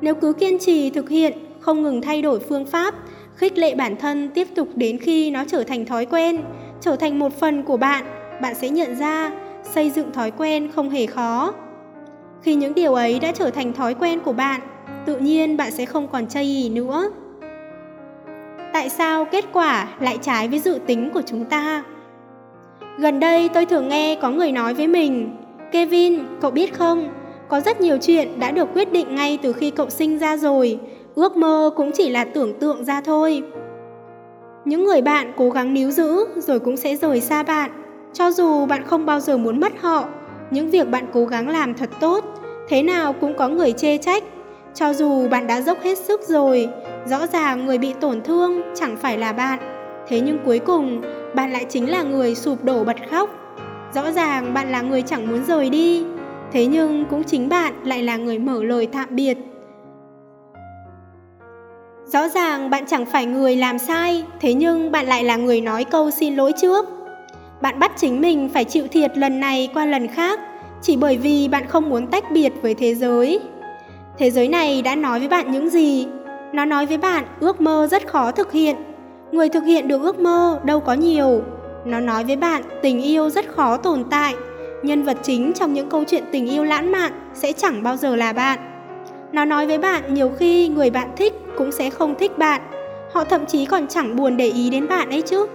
[0.01, 2.95] Nếu cứ kiên trì thực hiện, không ngừng thay đổi phương pháp,
[3.37, 6.41] khích lệ bản thân tiếp tục đến khi nó trở thành thói quen,
[6.81, 8.05] trở thành một phần của bạn,
[8.43, 9.31] bạn sẽ nhận ra
[9.63, 11.55] xây dựng thói quen không hề khó.
[12.43, 14.61] Khi những điều ấy đã trở thành thói quen của bạn,
[15.07, 17.11] tự nhiên bạn sẽ không còn chây ý nữa.
[18.73, 21.85] Tại sao kết quả lại trái với dự tính của chúng ta?
[22.99, 25.37] Gần đây tôi thường nghe có người nói với mình,
[25.73, 27.09] Kevin, cậu biết không,
[27.49, 30.79] có rất nhiều chuyện đã được quyết định ngay từ khi cậu sinh ra rồi,
[31.15, 33.43] ước mơ cũng chỉ là tưởng tượng ra thôi.
[34.65, 37.71] Những người bạn cố gắng níu giữ rồi cũng sẽ rời xa bạn,
[38.13, 40.05] cho dù bạn không bao giờ muốn mất họ,
[40.51, 42.25] những việc bạn cố gắng làm thật tốt,
[42.69, 44.25] thế nào cũng có người chê trách.
[44.75, 46.69] Cho dù bạn đã dốc hết sức rồi,
[47.07, 49.59] rõ ràng người bị tổn thương chẳng phải là bạn,
[50.09, 51.03] thế nhưng cuối cùng
[51.35, 53.31] bạn lại chính là người sụp đổ bật khóc.
[53.95, 56.05] Rõ ràng bạn là người chẳng muốn rời đi,
[56.53, 59.39] thế nhưng cũng chính bạn lại là người mở lời tạm biệt.
[62.13, 65.85] Rõ ràng bạn chẳng phải người làm sai, thế nhưng bạn lại là người nói
[65.85, 66.85] câu xin lỗi trước.
[67.61, 70.41] Bạn bắt chính mình phải chịu thiệt lần này qua lần khác,
[70.83, 73.41] chỉ bởi vì bạn không muốn tách biệt với thế giới.
[74.19, 76.07] Thế giới này đã nói với bạn những gì?
[76.53, 78.77] Nó nói với bạn ước mơ rất khó thực hiện.
[79.33, 81.43] Người thực hiện được ước mơ đâu có nhiều.
[81.85, 84.35] Nó nói với bạn tình yêu rất khó tồn tại.
[84.83, 88.17] Nhân vật chính trong những câu chuyện tình yêu lãng mạn sẽ chẳng bao giờ
[88.17, 88.70] là bạn.
[89.33, 92.61] Nó nói với bạn nhiều khi người bạn thích cũng sẽ không thích bạn.
[93.13, 95.47] Họ thậm chí còn chẳng buồn để ý đến bạn ấy chứ.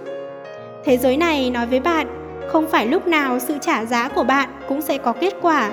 [0.84, 2.06] Thế giới này nói với bạn,
[2.48, 5.70] không phải lúc nào sự trả giá của bạn cũng sẽ có kết quả.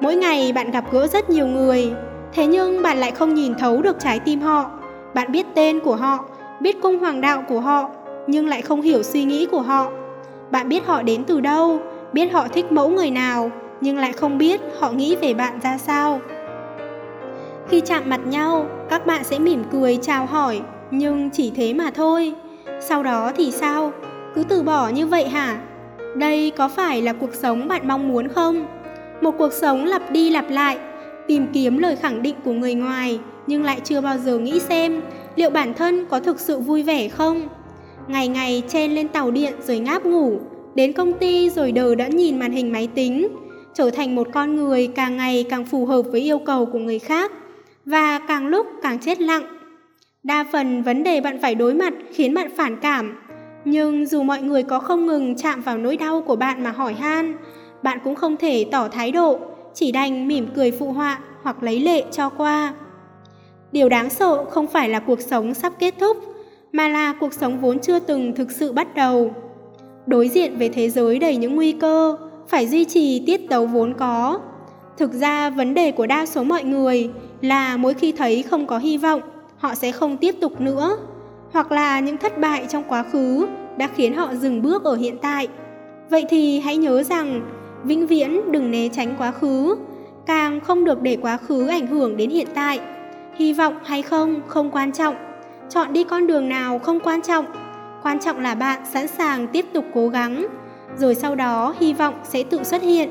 [0.00, 1.92] Mỗi ngày bạn gặp gỡ rất nhiều người,
[2.32, 4.70] thế nhưng bạn lại không nhìn thấu được trái tim họ.
[5.14, 6.24] Bạn biết tên của họ,
[6.60, 7.90] biết cung hoàng đạo của họ,
[8.26, 9.90] nhưng lại không hiểu suy nghĩ của họ.
[10.50, 11.80] Bạn biết họ đến từ đâu,
[12.12, 15.78] biết họ thích mẫu người nào, nhưng lại không biết họ nghĩ về bạn ra
[15.78, 16.20] sao.
[17.68, 21.90] Khi chạm mặt nhau, các bạn sẽ mỉm cười chào hỏi, nhưng chỉ thế mà
[21.90, 22.32] thôi.
[22.80, 23.92] Sau đó thì sao?
[24.34, 25.60] Cứ từ bỏ như vậy hả?
[26.16, 28.66] Đây có phải là cuộc sống bạn mong muốn không?
[29.20, 30.78] Một cuộc sống lặp đi lặp lại,
[31.26, 35.00] tìm kiếm lời khẳng định của người ngoài nhưng lại chưa bao giờ nghĩ xem
[35.36, 37.48] liệu bản thân có thực sự vui vẻ không?
[38.08, 40.38] Ngày ngày chen lên tàu điện rồi ngáp ngủ,
[40.74, 43.28] đến công ty rồi đờ đã nhìn màn hình máy tính,
[43.74, 46.98] trở thành một con người càng ngày càng phù hợp với yêu cầu của người
[46.98, 47.32] khác
[47.86, 49.42] và càng lúc càng chết lặng.
[50.22, 53.18] Đa phần vấn đề bạn phải đối mặt khiến bạn phản cảm,
[53.64, 56.94] nhưng dù mọi người có không ngừng chạm vào nỗi đau của bạn mà hỏi
[56.94, 57.36] han,
[57.82, 59.38] bạn cũng không thể tỏ thái độ,
[59.74, 62.74] chỉ đành mỉm cười phụ họa hoặc lấy lệ cho qua.
[63.72, 66.16] Điều đáng sợ không phải là cuộc sống sắp kết thúc,
[66.72, 69.34] mà là cuộc sống vốn chưa từng thực sự bắt đầu.
[70.06, 72.16] Đối diện với thế giới đầy những nguy cơ,
[72.48, 74.38] phải duy trì tiết tấu vốn có.
[74.98, 78.78] Thực ra vấn đề của đa số mọi người là mỗi khi thấy không có
[78.78, 79.20] hy vọng,
[79.58, 80.96] họ sẽ không tiếp tục nữa.
[81.52, 83.46] hoặc là những thất bại trong quá khứ
[83.76, 85.48] đã khiến họ dừng bước ở hiện tại.
[86.10, 87.40] Vậy thì hãy nhớ rằng,
[87.84, 89.76] vĩnh viễn đừng né tránh quá khứ,
[90.26, 92.80] càng không được để quá khứ ảnh hưởng đến hiện tại.
[93.34, 95.14] Hy vọng hay không không quan trọng,
[95.68, 97.44] chọn đi con đường nào không quan trọng,
[98.02, 100.46] quan trọng là bạn sẵn sàng tiếp tục cố gắng,
[100.96, 103.10] rồi sau đó hy vọng sẽ tự xuất hiện.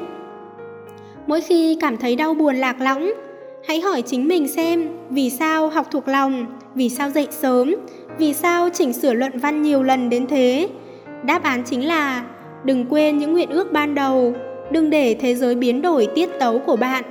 [1.27, 3.13] Mỗi khi cảm thấy đau buồn lạc lõng,
[3.67, 7.75] hãy hỏi chính mình xem vì sao học thuộc lòng, vì sao dậy sớm,
[8.17, 10.69] vì sao chỉnh sửa luận văn nhiều lần đến thế.
[11.23, 12.23] Đáp án chính là
[12.63, 14.33] đừng quên những nguyện ước ban đầu,
[14.71, 17.03] đừng để thế giới biến đổi tiết tấu của bạn.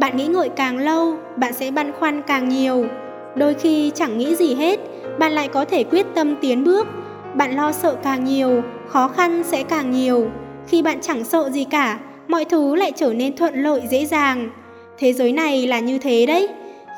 [0.00, 2.86] Bạn nghĩ ngợi càng lâu, bạn sẽ băn khoăn càng nhiều.
[3.34, 4.80] Đôi khi chẳng nghĩ gì hết,
[5.18, 6.86] bạn lại có thể quyết tâm tiến bước.
[7.34, 10.30] Bạn lo sợ càng nhiều, khó khăn sẽ càng nhiều.
[10.68, 14.50] Khi bạn chẳng sợ gì cả, mọi thứ lại trở nên thuận lợi dễ dàng.
[15.00, 16.48] Thế giới này là như thế đấy.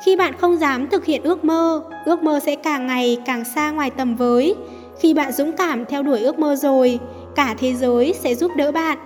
[0.05, 3.71] Khi bạn không dám thực hiện ước mơ, ước mơ sẽ càng ngày càng xa
[3.71, 4.55] ngoài tầm với.
[4.99, 6.99] Khi bạn dũng cảm theo đuổi ước mơ rồi,
[7.35, 8.97] cả thế giới sẽ giúp đỡ bạn.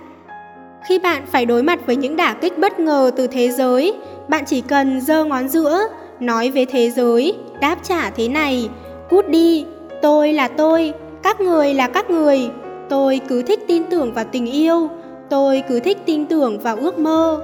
[0.88, 3.94] Khi bạn phải đối mặt với những đả kích bất ngờ từ thế giới,
[4.28, 5.80] bạn chỉ cần giơ ngón giữa,
[6.20, 8.68] nói với thế giới, đáp trả thế này,
[9.10, 9.64] cút đi,
[10.02, 12.50] tôi là tôi, các người là các người,
[12.88, 14.88] tôi cứ thích tin tưởng vào tình yêu,
[15.30, 17.40] tôi cứ thích tin tưởng vào ước mơ,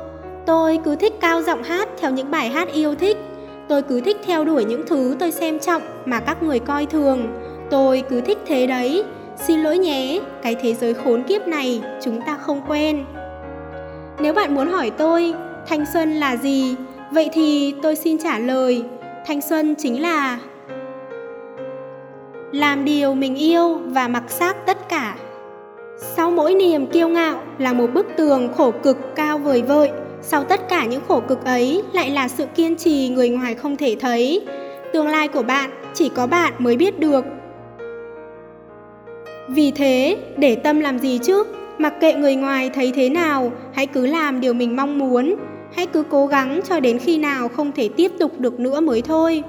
[0.47, 3.17] tôi cứ thích cao giọng hát theo những bài hát yêu thích,
[3.69, 7.27] tôi cứ thích theo đuổi những thứ tôi xem trọng mà các người coi thường,
[7.71, 9.05] tôi cứ thích thế đấy,
[9.37, 13.05] xin lỗi nhé, cái thế giới khốn kiếp này chúng ta không quen.
[14.21, 15.35] Nếu bạn muốn hỏi tôi,
[15.67, 16.77] thanh xuân là gì?
[17.11, 18.85] Vậy thì tôi xin trả lời,
[19.27, 20.39] thanh xuân chính là
[22.53, 25.17] làm điều mình yêu và mặc xác tất cả.
[25.99, 29.91] Sau mỗi niềm kiêu ngạo là một bức tường khổ cực cao vời vợi,
[30.27, 33.77] sau tất cả những khổ cực ấy lại là sự kiên trì người ngoài không
[33.77, 34.41] thể thấy.
[34.93, 37.25] Tương lai của bạn chỉ có bạn mới biết được.
[39.49, 41.45] Vì thế, để tâm làm gì chứ?
[41.79, 45.37] Mặc kệ người ngoài thấy thế nào, hãy cứ làm điều mình mong muốn,
[45.77, 49.03] hãy cứ cố gắng cho đến khi nào không thể tiếp tục được nữa mới
[49.03, 49.43] thôi.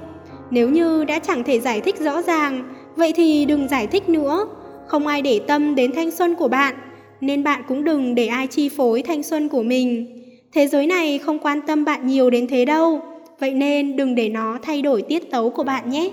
[0.50, 4.46] Nếu như đã chẳng thể giải thích rõ ràng, vậy thì đừng giải thích nữa.
[4.86, 6.74] Không ai để tâm đến thanh xuân của bạn,
[7.20, 10.06] nên bạn cũng đừng để ai chi phối thanh xuân của mình.
[10.52, 13.00] Thế giới này không quan tâm bạn nhiều đến thế đâu,
[13.40, 16.10] vậy nên đừng để nó thay đổi tiết tấu của bạn nhé.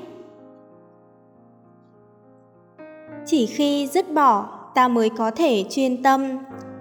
[3.25, 6.21] Chỉ khi dứt bỏ ta mới có thể chuyên tâm.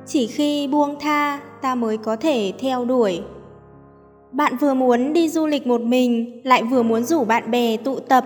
[0.06, 3.20] Chỉ khi buông tha ta mới có thể theo đuổi.
[4.32, 7.98] Bạn vừa muốn đi du lịch một mình lại vừa muốn rủ bạn bè tụ
[7.98, 8.24] tập.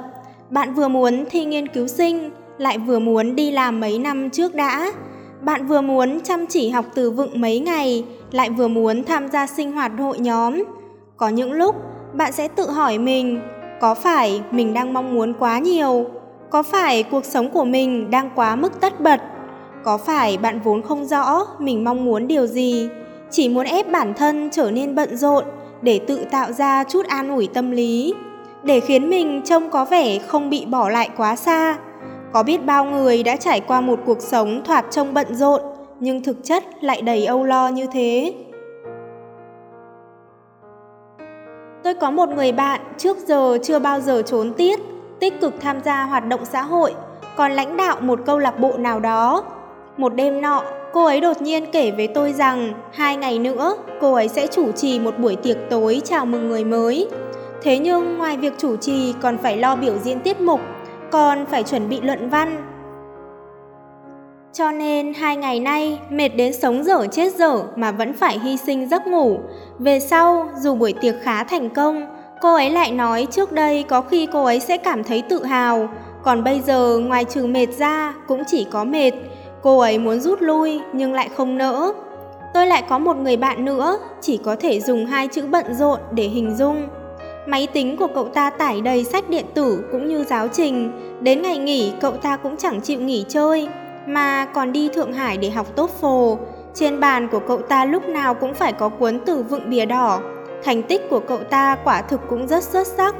[0.51, 4.55] Bạn vừa muốn thi nghiên cứu sinh lại vừa muốn đi làm mấy năm trước
[4.55, 4.93] đã
[5.47, 9.47] bạn vừa muốn chăm chỉ học từ vựng mấy ngày lại vừa muốn tham gia
[9.47, 10.65] sinh hoạt hội nhóm.
[11.17, 11.77] Có những lúc
[12.15, 13.41] bạn sẽ tự hỏi mình
[13.81, 16.07] có phải mình đang mong muốn quá nhiều?
[16.51, 19.21] Có phải cuộc sống của mình đang quá mức tất bật?
[19.85, 22.89] Có phải bạn vốn không rõ mình mong muốn điều gì,
[23.31, 25.45] chỉ muốn ép bản thân trở nên bận rộn
[25.83, 28.15] để tự tạo ra chút an ủi tâm lý,
[28.63, 31.77] để khiến mình trông có vẻ không bị bỏ lại quá xa.
[32.37, 35.61] Có biết bao người đã trải qua một cuộc sống thoạt trông bận rộn,
[36.01, 38.35] nhưng thực chất lại đầy âu lo như thế.
[41.85, 44.81] Tôi có một người bạn trước giờ chưa bao giờ trốn tiết,
[45.21, 46.95] tích cực tham gia hoạt động xã hội,
[47.37, 49.45] còn lãnh đạo một câu lạc bộ nào đó
[49.97, 54.15] một đêm nọ, cô ấy đột nhiên kể với tôi rằng hai ngày nữa cô
[54.15, 57.09] ấy sẽ chủ trì một buổi tiệc tối chào mừng người mới.
[57.63, 60.61] Thế nhưng ngoài việc chủ trì còn phải lo biểu diễn tiết mục,
[61.11, 62.73] còn phải chuẩn bị luận văn.
[64.53, 68.57] Cho nên hai ngày nay mệt đến sống dở chết dở mà vẫn phải hy
[68.57, 69.39] sinh giấc ngủ.
[69.79, 72.07] Về sau, dù buổi tiệc khá thành công,
[72.41, 75.89] cô ấy lại nói trước đây có khi cô ấy sẽ cảm thấy tự hào,
[76.23, 79.13] còn bây giờ ngoài trừ mệt ra cũng chỉ có mệt
[79.67, 81.93] Cô ấy muốn rút lui nhưng lại không nỡ.
[82.55, 86.01] Tôi lại có một người bạn nữa, chỉ có thể dùng hai chữ bận rộn
[86.13, 86.89] để hình dung.
[87.47, 91.43] Máy tính của cậu ta tải đầy sách điện tử cũng như giáo trình, đến
[91.43, 93.69] ngày nghỉ cậu ta cũng chẳng chịu nghỉ chơi,
[94.07, 96.37] mà còn đi Thượng Hải để học TOEFL.
[96.75, 100.21] Trên bàn của cậu ta lúc nào cũng phải có cuốn từ vựng bìa đỏ.
[100.65, 103.15] Thành tích của cậu ta quả thực cũng rất xuất sắc.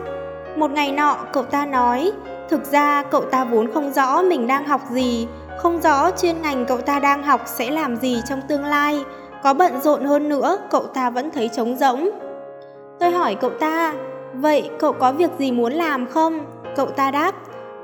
[0.57, 2.13] Một ngày nọ, cậu ta nói,
[2.49, 5.27] thực ra cậu ta vốn không rõ mình đang học gì,
[5.59, 9.05] không rõ chuyên ngành cậu ta đang học sẽ làm gì trong tương lai,
[9.43, 12.11] có bận rộn hơn nữa cậu ta vẫn thấy trống rỗng.
[13.01, 13.93] Tôi hỏi cậu ta,
[14.35, 16.39] vậy cậu có việc gì muốn làm không?
[16.77, 17.35] Cậu ta đáp,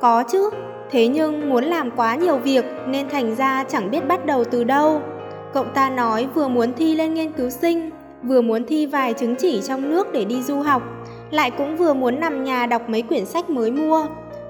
[0.00, 0.50] có chứ,
[0.90, 4.64] thế nhưng muốn làm quá nhiều việc nên thành ra chẳng biết bắt đầu từ
[4.64, 5.00] đâu.
[5.52, 7.90] Cậu ta nói vừa muốn thi lên nghiên cứu sinh,
[8.22, 10.82] vừa muốn thi vài chứng chỉ trong nước để đi du học,
[11.30, 14.06] lại cũng vừa muốn nằm nhà đọc mấy quyển sách mới mua.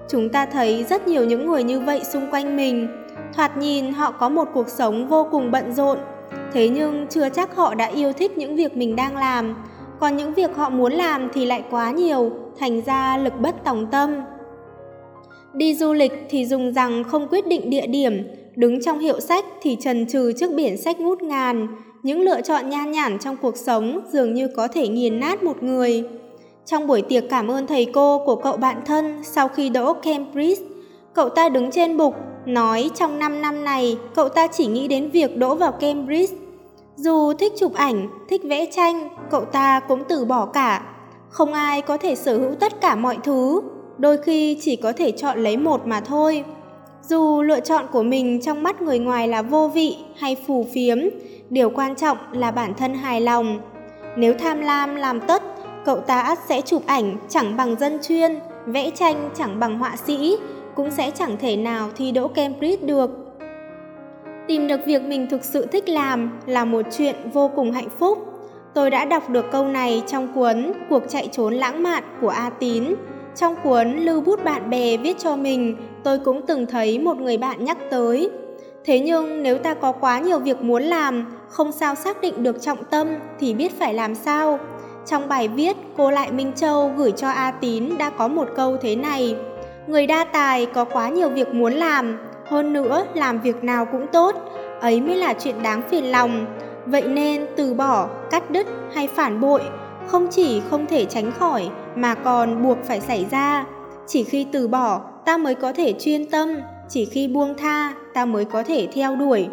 [0.09, 2.88] Chúng ta thấy rất nhiều những người như vậy xung quanh mình.
[3.34, 5.99] Thoạt nhìn họ có một cuộc sống vô cùng bận rộn,
[6.53, 9.55] thế nhưng chưa chắc họ đã yêu thích những việc mình đang làm.
[10.03, 13.86] Còn những việc họ muốn làm thì lại quá nhiều, thành ra lực bất tòng
[13.90, 14.11] tâm.
[15.53, 18.22] Đi du lịch thì dùng rằng không quyết định địa điểm,
[18.57, 21.66] đứng trong hiệu sách thì trần trừ trước biển sách ngút ngàn.
[22.03, 25.62] Những lựa chọn nhan nhản trong cuộc sống dường như có thể nghiền nát một
[25.62, 26.05] người.
[26.66, 30.64] Trong buổi tiệc cảm ơn thầy cô của cậu bạn thân sau khi đỗ Cambridge,
[31.14, 32.14] cậu ta đứng trên bục,
[32.46, 36.41] nói trong 5 năm này cậu ta chỉ nghĩ đến việc đỗ vào Cambridge.
[36.97, 40.82] Dù thích chụp ảnh, thích vẽ tranh, cậu ta cũng từ bỏ cả.
[41.28, 43.61] Không ai có thể sở hữu tất cả mọi thứ,
[43.99, 46.45] đôi khi chỉ có thể chọn lấy một mà thôi.
[47.03, 50.99] Dù lựa chọn của mình trong mắt người ngoài là vô vị hay phù phiếm,
[51.51, 53.61] điều quan trọng là bản thân hài lòng.
[54.16, 55.43] Nếu tham lam làm tất,
[55.84, 59.97] cậu ta ắt sẽ chụp ảnh chẳng bằng dân chuyên, vẽ tranh chẳng bằng họa
[60.07, 60.36] sĩ,
[60.74, 63.21] cũng sẽ chẳng thể nào thi đỗ Cambridge được.
[64.47, 68.18] Tìm được việc mình thực sự thích làm là một chuyện vô cùng hạnh phúc.
[68.74, 72.51] Tôi đã đọc được câu này trong cuốn Cuộc chạy trốn lãng mạn của A
[72.51, 72.84] Tín.
[73.36, 77.36] Trong cuốn Lưu bút bạn bè viết cho mình, tôi cũng từng thấy một người
[77.38, 78.30] bạn nhắc tới.
[78.84, 82.62] Thế nhưng nếu ta có quá nhiều việc muốn làm, không sao xác định được
[82.62, 83.09] trọng tâm
[83.40, 84.59] thì biết phải làm sao.
[85.07, 88.76] Trong bài viết, cô Lại Minh Châu gửi cho A Tín đã có một câu
[88.76, 89.36] thế này.
[89.86, 94.07] Người đa tài có quá nhiều việc muốn làm, hơn nữa làm việc nào cũng
[94.12, 94.34] tốt,
[94.80, 96.47] ấy mới là chuyện đáng phiền lòng.
[96.86, 99.62] Vậy nên từ bỏ, cắt đứt hay phản bội
[100.07, 103.66] không chỉ không thể tránh khỏi mà còn buộc phải xảy ra.
[104.07, 106.57] Chỉ khi từ bỏ, ta mới có thể chuyên tâm,
[106.88, 109.49] chỉ khi buông tha, ta mới có thể theo đuổi.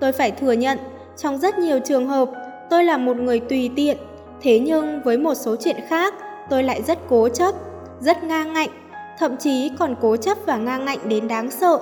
[0.00, 0.78] Tôi phải thừa nhận,
[1.16, 2.28] trong rất nhiều trường hợp,
[2.70, 3.96] tôi là một người tùy tiện,
[4.40, 6.14] thế nhưng với một số chuyện khác,
[6.50, 7.54] tôi lại rất cố chấp,
[8.00, 8.70] rất ngang ngạnh,
[9.18, 11.78] thậm chí còn cố chấp và ngang ngạnh đến đáng sợ.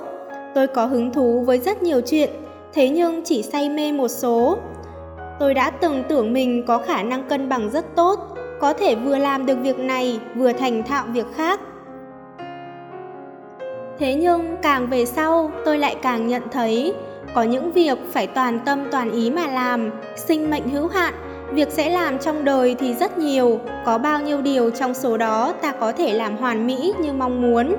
[0.57, 2.29] Tôi có hứng thú với rất nhiều chuyện,
[2.73, 4.57] thế nhưng chỉ say mê một số.
[5.39, 8.19] Tôi đã từng tưởng mình có khả năng cân bằng rất tốt,
[8.59, 11.61] có thể vừa làm được việc này, vừa thành thạo việc khác.
[13.99, 16.93] Thế nhưng càng về sau, tôi lại càng nhận thấy
[17.35, 21.13] có những việc phải toàn tâm toàn ý mà làm, sinh mệnh hữu hạn,
[21.51, 25.53] việc sẽ làm trong đời thì rất nhiều, có bao nhiêu điều trong số đó
[25.61, 27.75] ta có thể làm hoàn mỹ như mong muốn.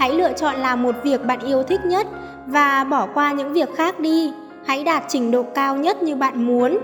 [0.00, 2.06] Hãy lựa chọn làm một việc bạn yêu thích nhất
[2.46, 4.32] và bỏ qua những việc khác đi.
[4.66, 6.78] Hãy đạt trình độ cao nhất như bạn muốn.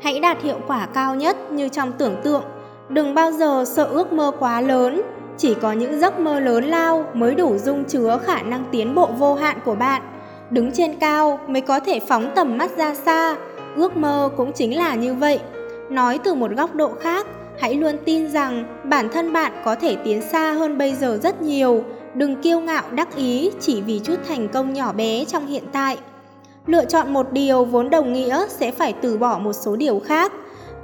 [0.00, 2.42] Hãy đạt hiệu quả cao nhất như trong tưởng tượng.
[2.88, 5.02] Đừng bao giờ sợ ước mơ quá lớn.
[5.36, 9.06] Chỉ có những giấc mơ lớn lao mới đủ dung chứa khả năng tiến bộ
[9.06, 10.02] vô hạn của bạn.
[10.50, 13.36] Đứng trên cao mới có thể phóng tầm mắt ra xa.
[13.76, 15.40] Ước mơ cũng chính là như vậy.
[15.90, 17.26] Nói từ một góc độ khác,
[17.58, 21.42] hãy luôn tin rằng bản thân bạn có thể tiến xa hơn bây giờ rất
[21.42, 21.84] nhiều.
[22.14, 25.96] Đừng kiêu ngạo đắc ý chỉ vì chút thành công nhỏ bé trong hiện tại.
[26.66, 30.32] Lựa chọn một điều vốn đồng nghĩa sẽ phải từ bỏ một số điều khác.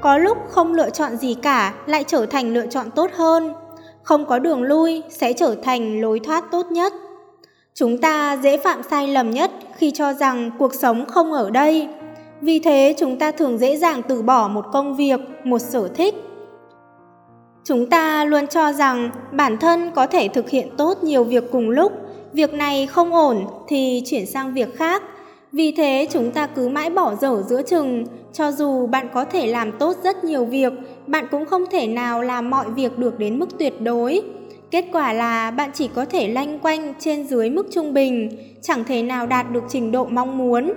[0.01, 3.55] Có lúc không lựa chọn gì cả lại trở thành lựa chọn tốt hơn.
[4.03, 6.93] Không có đường lui sẽ trở thành lối thoát tốt nhất.
[7.75, 11.89] Chúng ta dễ phạm sai lầm nhất khi cho rằng cuộc sống không ở đây.
[12.41, 16.14] Vì thế chúng ta thường dễ dàng từ bỏ một công việc, một sở thích.
[17.65, 21.71] Chúng ta luôn cho rằng bản thân có thể thực hiện tốt nhiều việc cùng
[21.71, 21.93] lúc,
[22.33, 25.03] việc này không ổn thì chuyển sang việc khác.
[25.53, 29.47] Vì thế chúng ta cứ mãi bỏ dở giữa chừng, cho dù bạn có thể
[29.47, 30.73] làm tốt rất nhiều việc,
[31.07, 34.23] bạn cũng không thể nào làm mọi việc được đến mức tuyệt đối.
[34.71, 38.31] Kết quả là bạn chỉ có thể lanh quanh trên dưới mức trung bình,
[38.63, 40.73] chẳng thể nào đạt được trình độ mong muốn.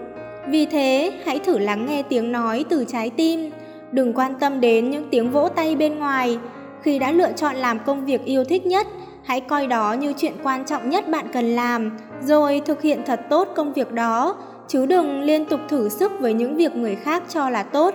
[0.48, 3.52] Vì thế, hãy thử lắng nghe tiếng nói từ trái tim,
[3.92, 6.38] đừng quan tâm đến những tiếng vỗ tay bên ngoài.
[6.84, 8.88] Khi đã lựa chọn làm công việc yêu thích nhất,
[9.24, 13.22] hãy coi đó như chuyện quan trọng nhất bạn cần làm, rồi thực hiện thật
[13.30, 14.36] tốt công việc đó,
[14.68, 17.94] chứ đừng liên tục thử sức với những việc người khác cho là tốt.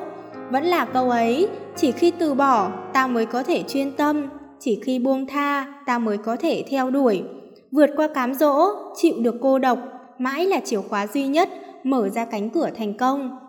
[0.51, 4.29] Vẫn là câu ấy, chỉ khi từ bỏ, ta mới có thể chuyên tâm,
[4.61, 7.23] chỉ khi buông tha, ta mới có thể theo đuổi.
[7.73, 9.79] Vượt qua cám dỗ, chịu được cô độc,
[10.19, 11.49] mãi là chìa khóa duy nhất
[11.85, 13.48] mở ra cánh cửa thành công.